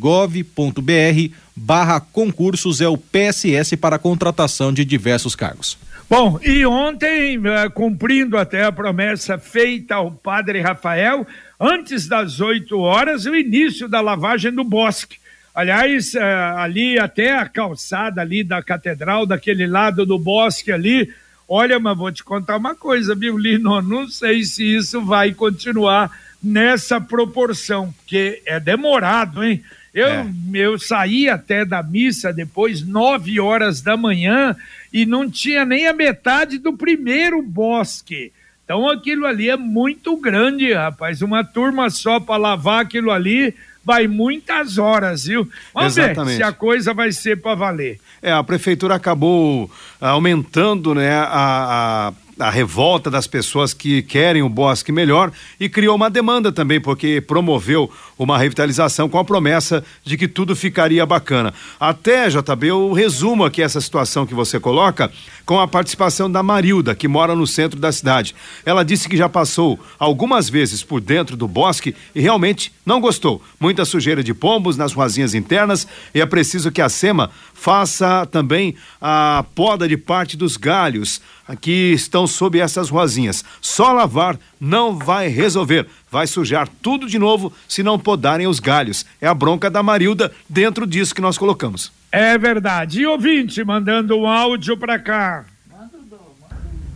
barra 1.54 2.00
concursos 2.00 2.80
é 2.80 2.88
o 2.88 2.96
PSS 2.96 3.76
para 3.76 3.98
contratação 3.98 4.72
de 4.72 4.84
diversos 4.84 5.34
cargos. 5.36 5.76
Bom, 6.08 6.40
e 6.42 6.64
ontem, 6.64 7.38
eh, 7.44 7.68
cumprindo 7.68 8.38
até 8.38 8.64
a 8.64 8.72
promessa 8.72 9.36
feita 9.36 9.96
ao 9.96 10.10
padre 10.10 10.60
Rafael, 10.62 11.26
antes 11.60 12.08
das 12.08 12.40
8 12.40 12.78
horas, 12.78 13.26
o 13.26 13.34
início 13.34 13.86
da 13.86 14.00
lavagem 14.00 14.50
do 14.50 14.64
bosque. 14.64 15.18
Aliás, 15.54 16.14
eh, 16.14 16.22
ali 16.56 16.98
até 16.98 17.36
a 17.36 17.46
calçada 17.46 18.22
ali 18.22 18.42
da 18.42 18.62
catedral, 18.62 19.26
daquele 19.26 19.66
lado 19.66 20.06
do 20.06 20.18
bosque 20.18 20.72
ali, 20.72 21.12
olha, 21.46 21.78
mas 21.78 21.98
vou 21.98 22.10
te 22.10 22.24
contar 22.24 22.56
uma 22.56 22.74
coisa, 22.74 23.14
viu, 23.14 23.36
Lino? 23.36 23.82
Não 23.82 24.08
sei 24.08 24.44
se 24.44 24.76
isso 24.76 25.04
vai 25.04 25.34
continuar 25.34 26.10
nessa 26.42 27.00
proporção, 27.00 27.92
porque 27.92 28.42
é 28.46 28.60
demorado, 28.60 29.44
hein? 29.44 29.62
Eu, 29.92 30.06
é. 30.06 30.26
eu 30.54 30.78
saí 30.78 31.28
até 31.28 31.64
da 31.64 31.82
missa 31.82 32.32
depois, 32.32 32.82
nove 32.82 33.40
horas 33.40 33.80
da 33.80 33.96
manhã, 33.96 34.54
e 34.92 35.04
não 35.04 35.28
tinha 35.28 35.64
nem 35.64 35.86
a 35.88 35.92
metade 35.92 36.58
do 36.58 36.72
primeiro 36.72 37.42
bosque. 37.42 38.32
Então 38.64 38.88
aquilo 38.88 39.26
ali 39.26 39.48
é 39.48 39.56
muito 39.56 40.16
grande, 40.16 40.72
rapaz. 40.72 41.22
Uma 41.22 41.42
turma 41.42 41.88
só 41.88 42.20
para 42.20 42.36
lavar 42.36 42.82
aquilo 42.82 43.10
ali 43.10 43.54
vai 43.82 44.06
muitas 44.06 44.76
horas, 44.76 45.24
viu? 45.24 45.48
Vamos 45.72 45.96
Exatamente. 45.96 46.32
ver 46.32 46.36
se 46.36 46.42
a 46.42 46.52
coisa 46.52 46.92
vai 46.92 47.10
ser 47.10 47.40
para 47.40 47.54
valer. 47.54 47.98
É, 48.20 48.30
a 48.30 48.44
prefeitura 48.44 48.94
acabou 48.94 49.70
aumentando, 49.98 50.94
né, 50.94 51.10
a, 51.10 52.08
a 52.08 52.12
a 52.38 52.50
revolta 52.50 53.10
das 53.10 53.26
pessoas 53.26 53.74
que 53.74 54.02
querem 54.02 54.42
o 54.42 54.48
bosque 54.48 54.92
melhor 54.92 55.32
e 55.58 55.68
criou 55.68 55.96
uma 55.96 56.10
demanda 56.10 56.52
também, 56.52 56.80
porque 56.80 57.20
promoveu 57.20 57.90
uma 58.18 58.38
revitalização 58.38 59.08
com 59.08 59.18
a 59.18 59.24
promessa 59.24 59.84
de 60.04 60.16
que 60.16 60.26
tudo 60.26 60.56
ficaria 60.56 61.04
bacana. 61.06 61.54
Até, 61.78 62.28
JB, 62.28 62.68
eu 62.68 62.92
resumo 62.92 63.44
aqui 63.44 63.62
essa 63.62 63.80
situação 63.80 64.26
que 64.26 64.34
você 64.34 64.58
coloca 64.58 65.10
com 65.44 65.60
a 65.60 65.68
participação 65.68 66.30
da 66.30 66.42
Marilda, 66.42 66.94
que 66.94 67.08
mora 67.08 67.34
no 67.34 67.46
centro 67.46 67.78
da 67.78 67.92
cidade. 67.92 68.34
Ela 68.64 68.84
disse 68.84 69.08
que 69.08 69.16
já 69.16 69.28
passou 69.28 69.78
algumas 69.98 70.48
vezes 70.48 70.82
por 70.82 71.00
dentro 71.00 71.36
do 71.36 71.48
bosque 71.48 71.94
e 72.14 72.20
realmente 72.20 72.72
não 72.88 73.02
gostou. 73.02 73.42
Muita 73.60 73.84
sujeira 73.84 74.24
de 74.24 74.32
pombos 74.32 74.78
nas 74.78 74.94
ruazinhas 74.94 75.34
internas 75.34 75.86
e 76.14 76.22
é 76.22 76.24
preciso 76.24 76.72
que 76.72 76.80
a 76.80 76.88
SEMA 76.88 77.30
faça 77.52 78.24
também 78.24 78.74
a 78.98 79.44
poda 79.54 79.86
de 79.86 79.98
parte 79.98 80.38
dos 80.38 80.56
galhos 80.56 81.20
que 81.60 81.92
estão 81.92 82.26
sob 82.26 82.58
essas 82.58 82.88
ruazinhas. 82.88 83.44
Só 83.60 83.92
lavar 83.92 84.38
não 84.58 84.98
vai 84.98 85.28
resolver. 85.28 85.86
Vai 86.10 86.26
sujar 86.26 86.66
tudo 86.80 87.06
de 87.06 87.18
novo 87.18 87.52
se 87.68 87.82
não 87.82 87.98
podarem 87.98 88.46
os 88.46 88.58
galhos. 88.58 89.04
É 89.20 89.28
a 89.28 89.34
bronca 89.34 89.70
da 89.70 89.82
Marilda 89.82 90.32
dentro 90.48 90.86
disso 90.86 91.14
que 91.14 91.20
nós 91.20 91.36
colocamos. 91.36 91.92
É 92.10 92.38
verdade. 92.38 93.02
E 93.02 93.06
ouvinte 93.06 93.62
mandando 93.62 94.16
um 94.16 94.26
áudio 94.26 94.78
para 94.78 94.98
cá. 94.98 95.44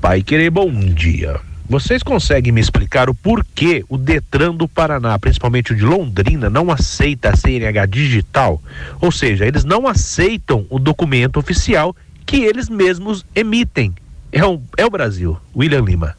Pai 0.01 0.23
querer 0.23 0.49
bom 0.49 0.73
dia. 0.73 1.52
Vocês 1.73 2.03
conseguem 2.03 2.53
me 2.53 2.61
explicar 2.61 3.09
o 3.09 3.15
porquê 3.15 3.83
o 3.89 3.97
Detran 3.97 4.55
do 4.55 4.69
Paraná, 4.69 5.19
principalmente 5.19 5.73
o 5.73 5.75
de 5.75 5.83
Londrina, 5.83 6.51
não 6.51 6.71
aceita 6.71 7.31
a 7.31 7.35
CNH 7.35 7.87
digital? 7.87 8.61
Ou 9.01 9.11
seja, 9.11 9.47
eles 9.47 9.65
não 9.65 9.89
aceitam 9.89 10.67
o 10.69 10.79
documento 10.79 11.39
oficial 11.39 11.97
que 12.27 12.45
eles 12.45 12.69
mesmos 12.69 13.25
emitem. 13.35 13.95
É, 14.31 14.41
é 14.77 14.85
o 14.85 14.91
Brasil. 14.91 15.39
William 15.57 15.81
Lima. 15.81 16.15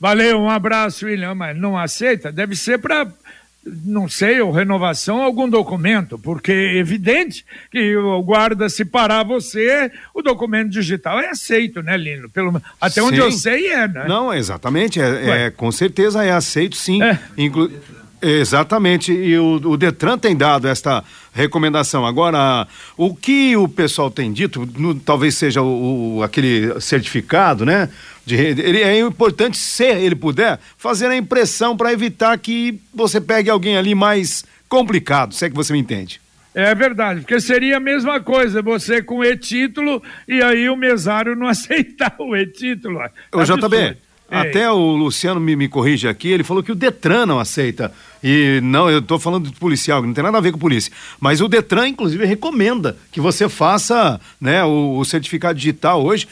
Valeu, 0.00 0.40
um 0.40 0.50
abraço, 0.50 1.06
William. 1.06 1.36
Mas 1.36 1.56
não 1.56 1.78
aceita? 1.78 2.32
Deve 2.32 2.56
ser 2.56 2.78
para 2.78 3.06
não 3.64 4.08
sei, 4.08 4.40
ou 4.40 4.50
renovação, 4.50 5.22
algum 5.22 5.48
documento, 5.48 6.18
porque 6.18 6.50
é 6.50 6.76
evidente 6.78 7.44
que 7.70 7.96
o 7.96 8.22
guarda, 8.22 8.68
se 8.68 8.84
parar 8.84 9.22
você, 9.22 9.90
o 10.14 10.22
documento 10.22 10.70
digital 10.70 11.20
é 11.20 11.28
aceito, 11.28 11.82
né, 11.82 11.96
Lino? 11.96 12.30
Pelo, 12.30 12.60
até 12.80 13.00
sim. 13.00 13.02
onde 13.02 13.18
eu 13.18 13.30
sei 13.30 13.68
é, 13.68 13.86
né? 13.86 14.06
Não, 14.08 14.32
exatamente, 14.32 15.00
é, 15.00 15.46
é 15.46 15.50
com 15.50 15.70
certeza 15.70 16.24
é 16.24 16.30
aceito 16.30 16.76
sim. 16.76 17.02
É. 17.02 17.18
Inclu 17.36 17.70
Exatamente, 18.22 19.12
e 19.12 19.38
o, 19.38 19.54
o, 19.54 19.76
Detran 19.78 20.18
tem 20.18 20.36
dado 20.36 20.68
esta 20.68 21.02
recomendação. 21.32 22.04
Agora, 22.06 22.66
o 22.96 23.14
que 23.14 23.56
o 23.56 23.68
pessoal 23.68 24.10
tem 24.10 24.32
dito, 24.32 24.68
no, 24.76 24.94
talvez 24.94 25.36
seja 25.36 25.62
o, 25.62 26.16
o, 26.16 26.22
aquele 26.22 26.80
certificado, 26.80 27.64
né? 27.64 27.88
De, 28.24 28.34
ele, 28.34 28.82
é 28.82 28.98
importante, 28.98 29.56
se 29.56 29.84
ele 29.84 30.14
puder, 30.14 30.58
fazer 30.76 31.06
a 31.06 31.16
impressão 31.16 31.76
para 31.76 31.92
evitar 31.92 32.36
que 32.38 32.80
você 32.94 33.20
pegue 33.20 33.50
alguém 33.50 33.76
ali 33.76 33.94
mais 33.94 34.44
complicado, 34.68 35.34
se 35.34 35.44
é 35.44 35.50
que 35.50 35.56
você 35.56 35.72
me 35.72 35.78
entende. 35.78 36.20
É 36.52 36.74
verdade, 36.74 37.20
porque 37.20 37.40
seria 37.40 37.76
a 37.76 37.80
mesma 37.80 38.20
coisa, 38.20 38.60
você 38.60 39.00
com 39.00 39.24
e-título 39.24 40.02
e 40.26 40.42
aí 40.42 40.68
o 40.68 40.76
mesário 40.76 41.36
não 41.36 41.46
aceitar 41.48 42.14
o 42.18 42.36
e-título. 42.36 43.00
O 43.32 43.44
JB, 43.44 43.96
até 44.30 44.70
o 44.70 44.96
Luciano 44.96 45.40
me, 45.40 45.56
me 45.56 45.68
corrige 45.68 46.06
aqui, 46.08 46.28
ele 46.28 46.44
falou 46.44 46.62
que 46.62 46.72
o 46.72 46.74
Detran 46.74 47.26
não 47.26 47.38
aceita. 47.38 47.92
E 48.22 48.60
não, 48.62 48.90
eu 48.90 48.98
estou 48.98 49.18
falando 49.18 49.48
de 49.48 49.56
policial, 49.56 50.02
não 50.02 50.12
tem 50.12 50.22
nada 50.22 50.38
a 50.38 50.40
ver 50.40 50.52
com 50.52 50.58
polícia. 50.58 50.92
Mas 51.18 51.40
o 51.40 51.48
Detran, 51.48 51.88
inclusive, 51.88 52.24
recomenda 52.24 52.96
que 53.10 53.20
você 53.20 53.48
faça 53.48 54.20
né, 54.40 54.62
o, 54.64 54.98
o 54.98 55.04
certificado 55.04 55.58
digital 55.58 56.04
hoje. 56.04 56.28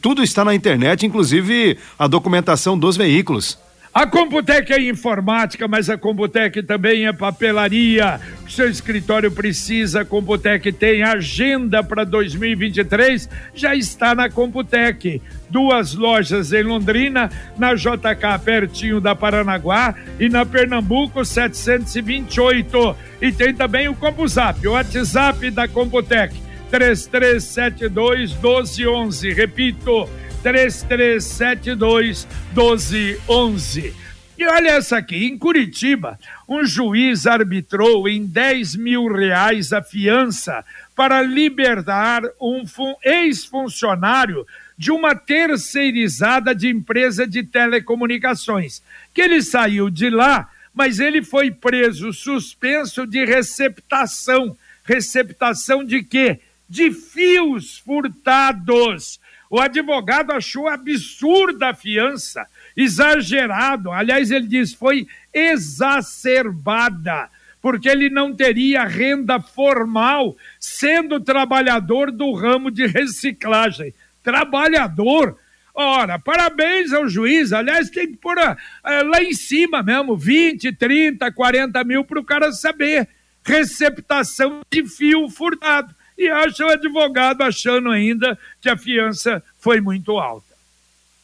tudo 0.00 0.22
está 0.22 0.44
na 0.44 0.54
internet, 0.54 1.06
inclusive 1.06 1.78
a 1.98 2.06
documentação 2.06 2.78
dos 2.78 2.96
veículos. 2.96 3.58
A 3.94 4.06
Computec 4.06 4.72
é 4.72 4.80
informática, 4.88 5.68
mas 5.68 5.90
a 5.90 5.98
Computec 5.98 6.62
também 6.62 7.06
é 7.06 7.12
papelaria. 7.12 8.18
O 8.46 8.50
seu 8.50 8.70
escritório 8.70 9.30
precisa, 9.30 10.00
a 10.00 10.04
Computec 10.04 10.72
tem 10.72 11.02
agenda 11.02 11.84
para 11.84 12.02
2023, 12.02 13.28
já 13.54 13.76
está 13.76 14.14
na 14.14 14.30
Computec. 14.30 15.20
Duas 15.50 15.94
lojas 15.94 16.54
em 16.54 16.62
Londrina, 16.62 17.30
na 17.58 17.74
JK 17.74 18.42
pertinho 18.42 18.98
da 18.98 19.14
Paranaguá 19.14 19.94
e 20.18 20.26
na 20.26 20.46
Pernambuco 20.46 21.22
728. 21.22 22.96
E 23.20 23.30
tem 23.30 23.52
também 23.52 23.88
o 23.88 23.94
CompuZap, 23.94 24.66
o 24.66 24.72
WhatsApp 24.72 25.50
da 25.50 25.68
Computec 25.68 26.34
3372 26.70 28.32
1211. 28.32 29.34
Repito, 29.34 30.08
3372 30.42 32.26
1211. 32.54 33.94
E 34.36 34.46
olha 34.46 34.70
essa 34.70 34.96
aqui, 34.96 35.26
em 35.26 35.38
Curitiba, 35.38 36.18
um 36.48 36.64
juiz 36.64 37.26
arbitrou 37.26 38.08
em 38.08 38.26
10 38.26 38.76
mil 38.76 39.06
reais 39.06 39.72
a 39.72 39.80
fiança 39.82 40.64
para 40.96 41.22
libertar 41.22 42.22
um 42.40 42.64
ex-funcionário 43.04 44.46
de 44.76 44.90
uma 44.90 45.14
terceirizada 45.14 46.54
de 46.54 46.68
empresa 46.68 47.26
de 47.26 47.44
telecomunicações, 47.44 48.82
que 49.14 49.20
ele 49.20 49.40
saiu 49.42 49.88
de 49.88 50.10
lá, 50.10 50.50
mas 50.74 50.98
ele 50.98 51.22
foi 51.22 51.50
preso 51.50 52.12
suspenso 52.12 53.06
de 53.06 53.24
receptação. 53.24 54.56
Receptação 54.84 55.84
de 55.84 56.02
quê? 56.02 56.40
De 56.68 56.90
fios 56.90 57.78
furtados. 57.78 59.20
O 59.52 59.60
advogado 59.60 60.32
achou 60.32 60.66
absurda 60.66 61.68
a 61.68 61.74
fiança, 61.74 62.46
exagerado. 62.74 63.90
Aliás, 63.90 64.30
ele 64.30 64.46
diz 64.46 64.72
foi 64.72 65.06
exacerbada, 65.30 67.28
porque 67.60 67.86
ele 67.86 68.08
não 68.08 68.34
teria 68.34 68.86
renda 68.86 69.38
formal 69.38 70.34
sendo 70.58 71.20
trabalhador 71.20 72.10
do 72.10 72.32
ramo 72.32 72.70
de 72.70 72.86
reciclagem 72.86 73.92
trabalhador. 74.22 75.36
Ora, 75.74 76.18
parabéns 76.18 76.90
ao 76.90 77.06
juiz. 77.06 77.52
Aliás, 77.52 77.90
tem 77.90 78.10
que 78.10 78.16
pôr 78.16 78.38
uh, 78.38 78.56
lá 79.04 79.22
em 79.22 79.34
cima 79.34 79.82
mesmo, 79.82 80.16
20, 80.16 80.72
30, 80.72 81.30
40 81.30 81.84
mil 81.84 82.06
para 82.06 82.18
o 82.18 82.24
cara 82.24 82.52
saber. 82.52 83.06
Receptação 83.44 84.62
de 84.72 84.88
fio 84.88 85.28
furtado. 85.28 85.94
E 86.16 86.28
acha 86.28 86.64
o 86.66 86.70
advogado 86.70 87.42
achando 87.42 87.90
ainda 87.90 88.38
que 88.60 88.68
a 88.68 88.76
fiança 88.76 89.42
foi 89.58 89.80
muito 89.80 90.18
alta. 90.18 90.52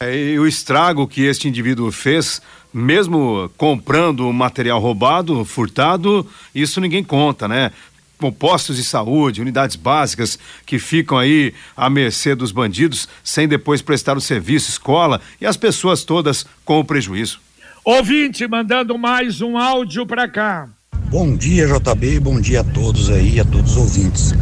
É, 0.00 0.16
e 0.16 0.38
o 0.38 0.46
estrago 0.46 1.08
que 1.08 1.22
este 1.22 1.48
indivíduo 1.48 1.90
fez, 1.90 2.40
mesmo 2.72 3.50
comprando 3.56 4.32
material 4.32 4.80
roubado, 4.80 5.44
furtado, 5.44 6.26
isso 6.54 6.80
ninguém 6.80 7.02
conta, 7.02 7.48
né? 7.48 7.72
com 8.18 8.32
postos 8.32 8.76
de 8.76 8.84
saúde, 8.84 9.40
unidades 9.40 9.76
básicas 9.76 10.38
que 10.66 10.78
ficam 10.78 11.16
aí 11.16 11.54
à 11.76 11.88
mercê 11.88 12.34
dos 12.34 12.50
bandidos, 12.50 13.08
sem 13.22 13.46
depois 13.46 13.80
prestar 13.80 14.16
o 14.16 14.20
serviço, 14.20 14.68
escola 14.68 15.20
e 15.40 15.46
as 15.46 15.56
pessoas 15.56 16.04
todas 16.04 16.44
com 16.64 16.80
o 16.80 16.84
prejuízo. 16.84 17.40
Ouvinte 17.84 18.46
mandando 18.46 18.98
mais 18.98 19.40
um 19.40 19.56
áudio 19.56 20.04
para 20.04 20.28
cá. 20.28 20.68
Bom 21.10 21.36
dia, 21.36 21.66
JB, 21.66 22.20
bom 22.20 22.40
dia 22.40 22.60
a 22.60 22.64
todos 22.64 23.08
aí, 23.08 23.40
a 23.40 23.44
todos 23.44 23.72
os 23.72 23.76
ouvintes. 23.78 24.34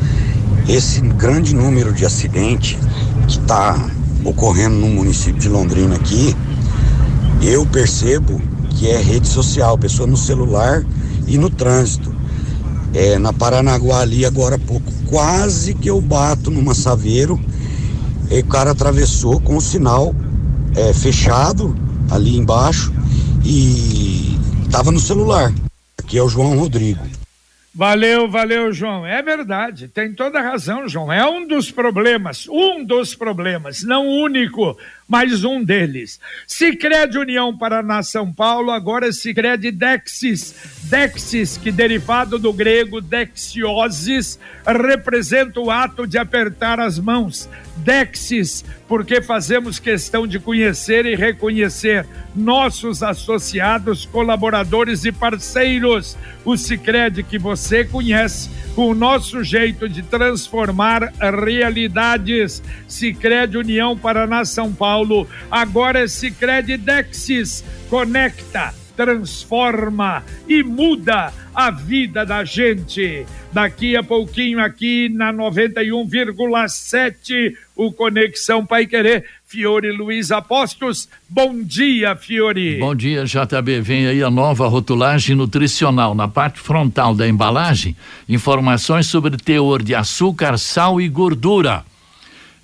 Esse 0.68 1.00
grande 1.00 1.54
número 1.54 1.92
de 1.92 2.04
acidente 2.04 2.78
que 3.26 3.38
está 3.38 3.90
ocorrendo 4.24 4.76
no 4.76 4.88
município 4.88 5.40
de 5.40 5.48
Londrina 5.48 5.96
aqui, 5.96 6.34
eu 7.42 7.64
percebo 7.66 8.40
que 8.70 8.88
é 8.88 9.00
rede 9.00 9.28
social, 9.28 9.78
pessoa 9.78 10.06
no 10.06 10.16
celular 10.16 10.84
e 11.26 11.38
no 11.38 11.48
trânsito 11.48 12.16
é, 12.96 13.18
na 13.18 13.30
Paranaguá 13.30 14.00
ali 14.00 14.24
agora 14.24 14.56
há 14.56 14.58
pouco. 14.58 14.90
Quase 15.06 15.74
que 15.74 15.88
eu 15.88 16.00
bato 16.00 16.50
numa 16.50 16.74
saveiro. 16.74 17.38
E 18.30 18.40
o 18.40 18.44
cara 18.46 18.70
atravessou 18.70 19.38
com 19.38 19.56
o 19.56 19.60
sinal 19.60 20.14
é, 20.74 20.92
fechado 20.92 21.76
ali 22.10 22.36
embaixo 22.36 22.92
e 23.44 24.38
estava 24.64 24.90
no 24.90 24.98
celular. 24.98 25.52
Aqui 25.98 26.18
é 26.18 26.22
o 26.22 26.28
João 26.28 26.58
Rodrigo. 26.58 27.15
Valeu, 27.76 28.26
valeu, 28.26 28.72
João. 28.72 29.04
É 29.04 29.20
verdade, 29.20 29.86
tem 29.86 30.14
toda 30.14 30.40
razão, 30.40 30.88
João. 30.88 31.12
É 31.12 31.28
um 31.28 31.46
dos 31.46 31.70
problemas, 31.70 32.48
um 32.48 32.82
dos 32.82 33.14
problemas, 33.14 33.82
não 33.82 34.08
único, 34.08 34.78
mas 35.08 35.44
um 35.44 35.62
deles. 35.62 36.20
Sicredi 36.46 37.18
União 37.18 37.56
Paraná 37.56 38.02
São 38.02 38.32
Paulo, 38.32 38.70
agora 38.70 39.12
Sicredi 39.12 39.70
Dexis. 39.70 40.54
Dexis, 40.84 41.56
que 41.56 41.70
derivado 41.70 42.38
do 42.38 42.52
grego 42.52 43.00
dexiosis, 43.00 44.38
representa 44.64 45.60
o 45.60 45.70
ato 45.70 46.06
de 46.06 46.18
apertar 46.18 46.80
as 46.80 46.98
mãos. 46.98 47.48
Dexis, 47.76 48.64
porque 48.88 49.20
fazemos 49.20 49.78
questão 49.78 50.26
de 50.26 50.40
conhecer 50.40 51.06
e 51.06 51.14
reconhecer 51.14 52.06
nossos 52.34 53.02
associados, 53.02 54.06
colaboradores 54.06 55.04
e 55.04 55.12
parceiros. 55.12 56.16
O 56.44 56.56
Sicredi 56.56 57.22
que 57.22 57.38
você 57.38 57.84
conhece, 57.84 58.50
com 58.76 58.90
o 58.90 58.94
nosso 58.94 59.42
jeito 59.42 59.88
de 59.88 60.02
transformar 60.02 61.10
realidades. 61.18 62.62
Sicredi 62.86 63.56
União 63.56 63.96
Paraná 63.96 64.44
São 64.44 64.70
Paulo, 64.70 65.26
agora 65.50 66.04
é 66.04 66.06
Sicredi 66.06 66.76
Dexis. 66.76 67.64
Conecta 67.88 68.74
transforma 68.96 70.24
e 70.48 70.62
muda 70.62 71.30
a 71.54 71.70
vida 71.70 72.24
da 72.24 72.42
gente. 72.44 73.26
Daqui 73.52 73.94
a 73.96 74.02
pouquinho, 74.02 74.58
aqui 74.60 75.10
na 75.10 75.32
91,7, 75.32 77.54
o 77.76 77.92
Conexão 77.92 78.66
Pai 78.66 78.86
Querer. 78.86 79.24
Fiore 79.48 79.92
Luiz 79.92 80.32
Apostos. 80.32 81.08
Bom 81.28 81.62
dia, 81.62 82.16
Fiore. 82.16 82.80
Bom 82.80 82.96
dia, 82.96 83.24
JB. 83.24 83.80
Vem 83.80 84.08
aí 84.08 84.20
a 84.20 84.28
nova 84.28 84.66
rotulagem 84.66 85.36
nutricional. 85.36 86.16
Na 86.16 86.26
parte 86.26 86.58
frontal 86.58 87.14
da 87.14 87.28
embalagem, 87.28 87.96
informações 88.28 89.06
sobre 89.06 89.36
teor 89.36 89.84
de 89.84 89.94
açúcar, 89.94 90.58
sal 90.58 91.00
e 91.00 91.08
gordura. 91.08 91.84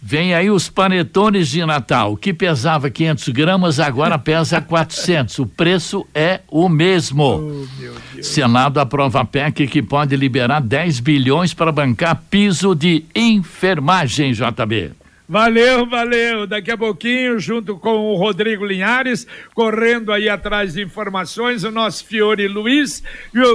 Vem 0.03 0.35
aí 0.35 0.51
os 0.51 0.69
panetones 0.69 1.49
de 1.51 1.65
Natal, 1.65 2.17
que 2.17 2.35
pesava 2.35 2.91
500 2.91 3.29
gramas, 3.29 3.79
agora 3.79 4.19
pesa 4.19 4.61
400. 4.61 5.39
O 5.39 5.47
preço 5.47 6.05
é 6.13 6.41
o 6.51 6.69
mesmo. 6.69 7.65
Oh, 7.65 8.21
Senado 8.21 8.81
aprova 8.81 9.21
a 9.21 9.25
PEC 9.25 9.69
que 9.69 9.81
pode 9.81 10.17
liberar 10.17 10.61
10 10.61 10.99
bilhões 10.99 11.55
para 11.55 11.71
bancar 11.71 12.21
piso 12.29 12.75
de 12.75 13.05
enfermagem, 13.15 14.33
JB. 14.33 15.02
Valeu, 15.29 15.87
valeu. 15.87 16.47
Daqui 16.47 16.71
a 16.71 16.77
pouquinho, 16.77 17.39
junto 17.39 17.79
com 17.79 18.13
o 18.13 18.17
Rodrigo 18.17 18.65
Linhares, 18.65 19.27
correndo 19.55 20.13
aí 20.13 20.29
atrás 20.29 20.75
de 20.75 20.83
informações, 20.83 21.65
o 21.65 21.71
nosso 21.71 22.05
Fiore 22.05 22.47
Luiz, 22.49 23.03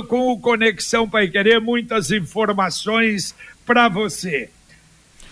com 0.07 0.31
o 0.31 0.39
Conexão 0.39 1.09
Pai 1.09 1.27
Querer, 1.27 1.59
muitas 1.59 2.09
informações 2.11 3.35
para 3.65 3.87
você. 3.89 4.49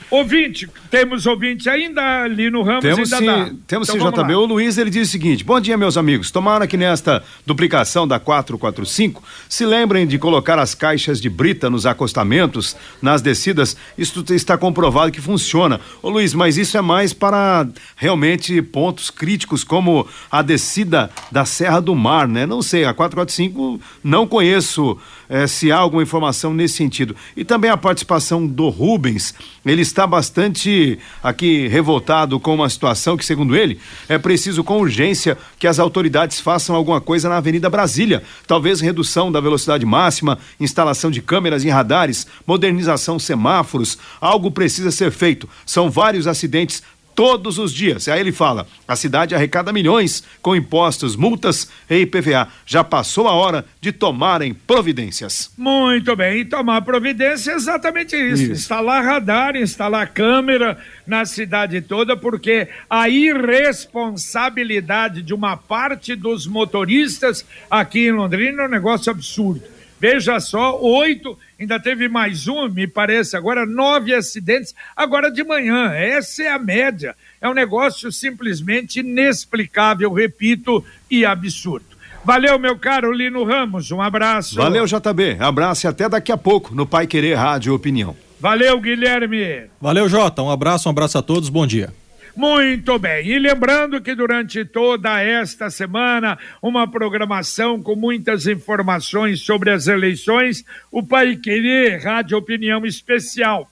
Ouvinte, 0.10 0.70
temos 0.92 1.26
ouvinte 1.26 1.70
ainda 1.70 2.24
ali 2.24 2.50
no 2.50 2.62
Ramos 2.62 2.84
temos 2.84 3.12
ainda 3.12 3.18
sim, 3.18 3.26
dá. 3.26 3.58
Temos 3.68 3.90
então, 3.90 4.12
sim, 4.12 4.22
JB. 4.22 4.36
O 4.36 4.46
Luiz, 4.46 4.78
ele 4.78 4.90
diz 4.90 5.10
o 5.10 5.12
seguinte, 5.12 5.44
bom 5.44 5.60
dia, 5.60 5.78
meus 5.78 5.98
amigos. 5.98 6.30
Tomara 6.30 6.68
que 6.68 6.78
nesta 6.78 7.24
duplicação 7.46 8.08
da 8.08 8.20
445 8.20 9.24
se 9.50 9.66
lembrem 9.66 10.06
de 10.06 10.20
colocar 10.20 10.60
as 10.60 10.76
caixas 10.76 11.20
de 11.20 11.30
brita 11.30 11.70
nos 11.70 11.86
acostamentos, 11.86 12.76
nas 13.02 13.22
descidas. 13.22 13.76
Isso 13.98 14.24
está 14.30 14.58
comprovado 14.58 15.12
que 15.12 15.22
funciona. 15.22 15.82
Ô 16.02 16.10
Luiz, 16.10 16.34
mas 16.34 16.58
isso 16.58 16.78
é 16.78 16.82
mais 16.82 17.12
para 17.12 17.68
realmente 17.96 18.62
pontos 18.62 19.10
críticos, 19.10 19.64
como 19.64 20.08
a 20.32 20.42
descida 20.42 21.10
da 21.32 21.46
Serra 21.46 21.80
do 21.80 21.96
Mar, 21.96 22.28
né? 22.28 22.46
Não 22.46 22.62
sei, 22.62 22.86
a 22.86 22.94
445 22.94 23.80
não 24.04 24.28
conheço 24.28 24.98
eh, 25.30 25.48
se 25.48 25.72
há 25.72 25.78
alguma 25.78 26.04
informação 26.04 26.54
nesse 26.54 26.76
sentido. 26.76 27.16
E 27.36 27.44
também 27.44 27.70
a 27.70 27.78
participação 27.78 28.46
do 28.46 28.70
Rubens, 28.70 29.34
ele 29.66 29.82
está 29.96 30.06
bastante 30.06 31.00
aqui 31.24 31.70
revoltado 31.70 32.38
com 32.38 32.54
uma 32.54 32.70
situação 32.70 33.16
que, 33.16 33.26
segundo 33.26 33.56
ele, 33.56 33.80
é 34.10 34.18
preciso 34.18 34.62
com 34.62 34.78
urgência 34.78 35.38
que 35.58 35.66
as 35.66 35.80
autoridades 35.80 36.42
façam 36.42 36.76
alguma 36.76 37.00
coisa 37.00 37.30
na 37.30 37.38
Avenida 37.38 37.70
Brasília. 37.70 38.22
Talvez 38.46 38.82
redução 38.82 39.32
da 39.32 39.40
velocidade 39.40 39.86
máxima, 39.86 40.38
instalação 40.60 41.10
de 41.10 41.22
câmeras 41.22 41.64
em 41.64 41.70
radares, 41.70 42.28
modernização 42.46 43.18
semáforos, 43.18 43.98
algo 44.20 44.52
precisa 44.52 44.92
ser 44.92 45.12
feito. 45.12 45.48
São 45.66 45.90
vários 45.90 46.28
acidentes 46.28 46.84
todos 47.16 47.58
os 47.58 47.74
dias. 47.74 48.08
Aí 48.08 48.20
ele 48.20 48.32
fala: 48.32 48.68
a 48.88 48.96
cidade 48.96 49.34
arrecada 49.34 49.74
milhões 49.74 50.24
com 50.42 50.56
impostos, 50.56 51.16
multas 51.16 51.72
e 51.90 52.02
IPVA. 52.02 52.48
Já 52.66 52.84
passou 52.84 53.28
a 53.28 53.34
hora 53.34 53.66
de 53.82 53.92
tomarem 53.92 54.54
providências. 54.54 55.52
Muito 55.58 56.16
bem, 56.16 56.42
e 56.42 56.46
tomar 56.46 56.82
providência 56.82 57.52
é 57.52 57.56
exatamente 57.56 58.16
isso. 58.16 58.44
isso. 58.44 58.52
Instalar 58.52 59.04
radar, 59.04 59.56
instalar 59.56 60.12
câmera 60.12 60.78
na 61.08 61.26
cidade 61.26 61.82
toda, 61.82 62.16
porque 62.18 62.68
a 62.90 63.08
irresponsabilidade 63.10 65.22
de 65.22 65.34
uma 65.34 65.56
parte 65.56 66.14
dos 66.16 66.46
motoristas 66.46 67.46
aqui 67.70 68.08
em 68.08 68.12
Londrina 68.12 68.64
é 68.64 68.68
um 68.68 68.70
negócio 68.70 69.10
absurdo. 69.12 69.75
Veja 70.00 70.40
só, 70.40 70.80
oito, 70.82 71.38
ainda 71.60 71.80
teve 71.80 72.08
mais 72.08 72.48
um, 72.48 72.68
me 72.68 72.86
parece, 72.86 73.38
agora 73.38 73.66
nove 73.66 74.14
acidentes, 74.14 74.76
agora 74.96 75.32
de 75.32 75.44
manhã. 75.44 75.92
Essa 75.94 76.44
é 76.44 76.52
a 76.52 76.60
média. 76.60 77.16
É 77.40 77.48
um 77.48 77.54
negócio 77.54 78.12
simplesmente 78.12 79.00
inexplicável, 79.00 80.12
repito, 80.12 80.84
e 81.10 81.26
absurdo. 81.26 81.96
Valeu, 82.26 82.58
meu 82.58 82.78
caro 82.78 83.14
Lino 83.14 83.44
Ramos, 83.44 83.92
um 83.92 84.02
abraço. 84.02 84.56
Valeu, 84.56 84.86
JB. 84.86 85.38
Abraço 85.40 85.86
e 85.86 85.88
até 85.88 86.10
daqui 86.10 86.32
a 86.32 86.38
pouco 86.38 86.74
no 86.74 86.86
Pai 86.86 87.06
Querer 87.08 87.36
Rádio 87.36 87.74
Opinião. 87.74 88.16
Valeu, 88.40 88.80
Guilherme. 88.82 89.70
Valeu, 89.80 90.10
Jota. 90.10 90.42
Um 90.42 90.50
abraço, 90.50 90.90
um 90.90 90.92
abraço 90.92 91.18
a 91.18 91.22
todos, 91.22 91.50
bom 91.50 91.66
dia. 91.66 91.94
Muito 92.36 93.00
bem. 93.00 93.26
E 93.28 93.40
lembrando 93.40 94.02
que 94.02 94.14
durante 94.14 94.66
toda 94.66 95.22
esta 95.22 95.70
semana, 95.70 96.38
uma 96.62 96.86
programação 96.86 97.82
com 97.82 97.96
muitas 97.96 98.46
informações 98.46 99.40
sobre 99.42 99.72
as 99.72 99.88
eleições, 99.88 100.66
o 100.92 101.02
Pai 101.02 101.38
Querer 101.38 102.04
Rádio 102.04 102.38
Opinião 102.38 102.86
Especial 102.86 103.72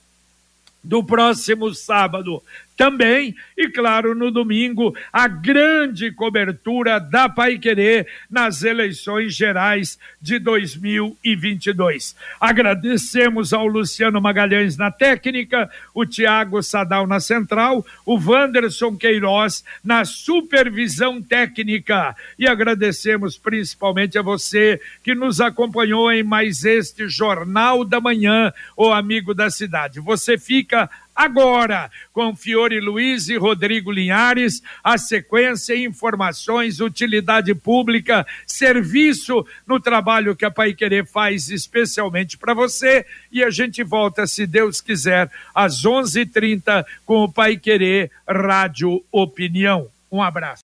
do 0.82 1.02
próximo 1.02 1.74
sábado 1.74 2.42
também, 2.76 3.34
e 3.56 3.68
claro, 3.68 4.14
no 4.14 4.30
domingo, 4.30 4.96
a 5.12 5.28
grande 5.28 6.10
cobertura 6.10 6.98
da 6.98 7.28
Pai 7.28 7.56
Querer 7.58 8.06
nas 8.28 8.64
eleições 8.64 9.34
gerais 9.34 9.98
de 10.20 10.38
2022. 10.40 12.16
Agradecemos 12.40 13.52
ao 13.52 13.66
Luciano 13.66 14.20
Magalhães 14.20 14.76
na 14.76 14.90
técnica, 14.90 15.70
o 15.94 16.04
Tiago 16.04 16.62
Sadal 16.62 17.06
na 17.06 17.20
central, 17.20 17.86
o 18.04 18.18
Wanderson 18.18 18.96
Queiroz 18.96 19.64
na 19.82 20.04
supervisão 20.04 21.22
técnica. 21.22 22.16
E 22.36 22.48
agradecemos 22.48 23.38
principalmente 23.38 24.18
a 24.18 24.22
você 24.22 24.80
que 25.02 25.14
nos 25.14 25.40
acompanhou 25.40 26.10
em 26.10 26.24
mais 26.24 26.64
este 26.64 27.08
Jornal 27.08 27.84
da 27.84 28.00
Manhã, 28.00 28.52
o 28.76 28.90
Amigo 28.90 29.32
da 29.32 29.48
Cidade. 29.48 30.00
Você 30.00 30.36
fica 30.36 30.90
agora 31.14 31.90
com 32.12 32.34
Fiore 32.34 32.80
Luiz 32.80 33.28
e 33.28 33.36
Rodrigo 33.36 33.90
Linhares, 33.90 34.62
a 34.82 34.98
sequência, 34.98 35.76
informações, 35.76 36.80
utilidade 36.80 37.54
pública, 37.54 38.26
serviço 38.46 39.46
no 39.66 39.78
trabalho 39.78 40.34
que 40.34 40.44
a 40.44 40.50
Pai 40.50 40.74
Querer 40.74 41.06
faz 41.06 41.50
especialmente 41.50 42.36
para 42.36 42.54
você 42.54 43.04
e 43.30 43.42
a 43.42 43.50
gente 43.50 43.82
volta, 43.82 44.26
se 44.26 44.46
Deus 44.46 44.80
quiser, 44.80 45.30
às 45.54 45.84
11:30 45.84 46.84
com 47.04 47.24
o 47.24 47.32
Pai 47.32 47.56
Querer 47.56 48.10
Rádio 48.28 49.02
Opinião. 49.12 49.88
Um 50.10 50.22
abraço. 50.22 50.62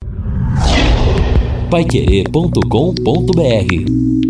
Paiquerê.com.br 1.71 4.30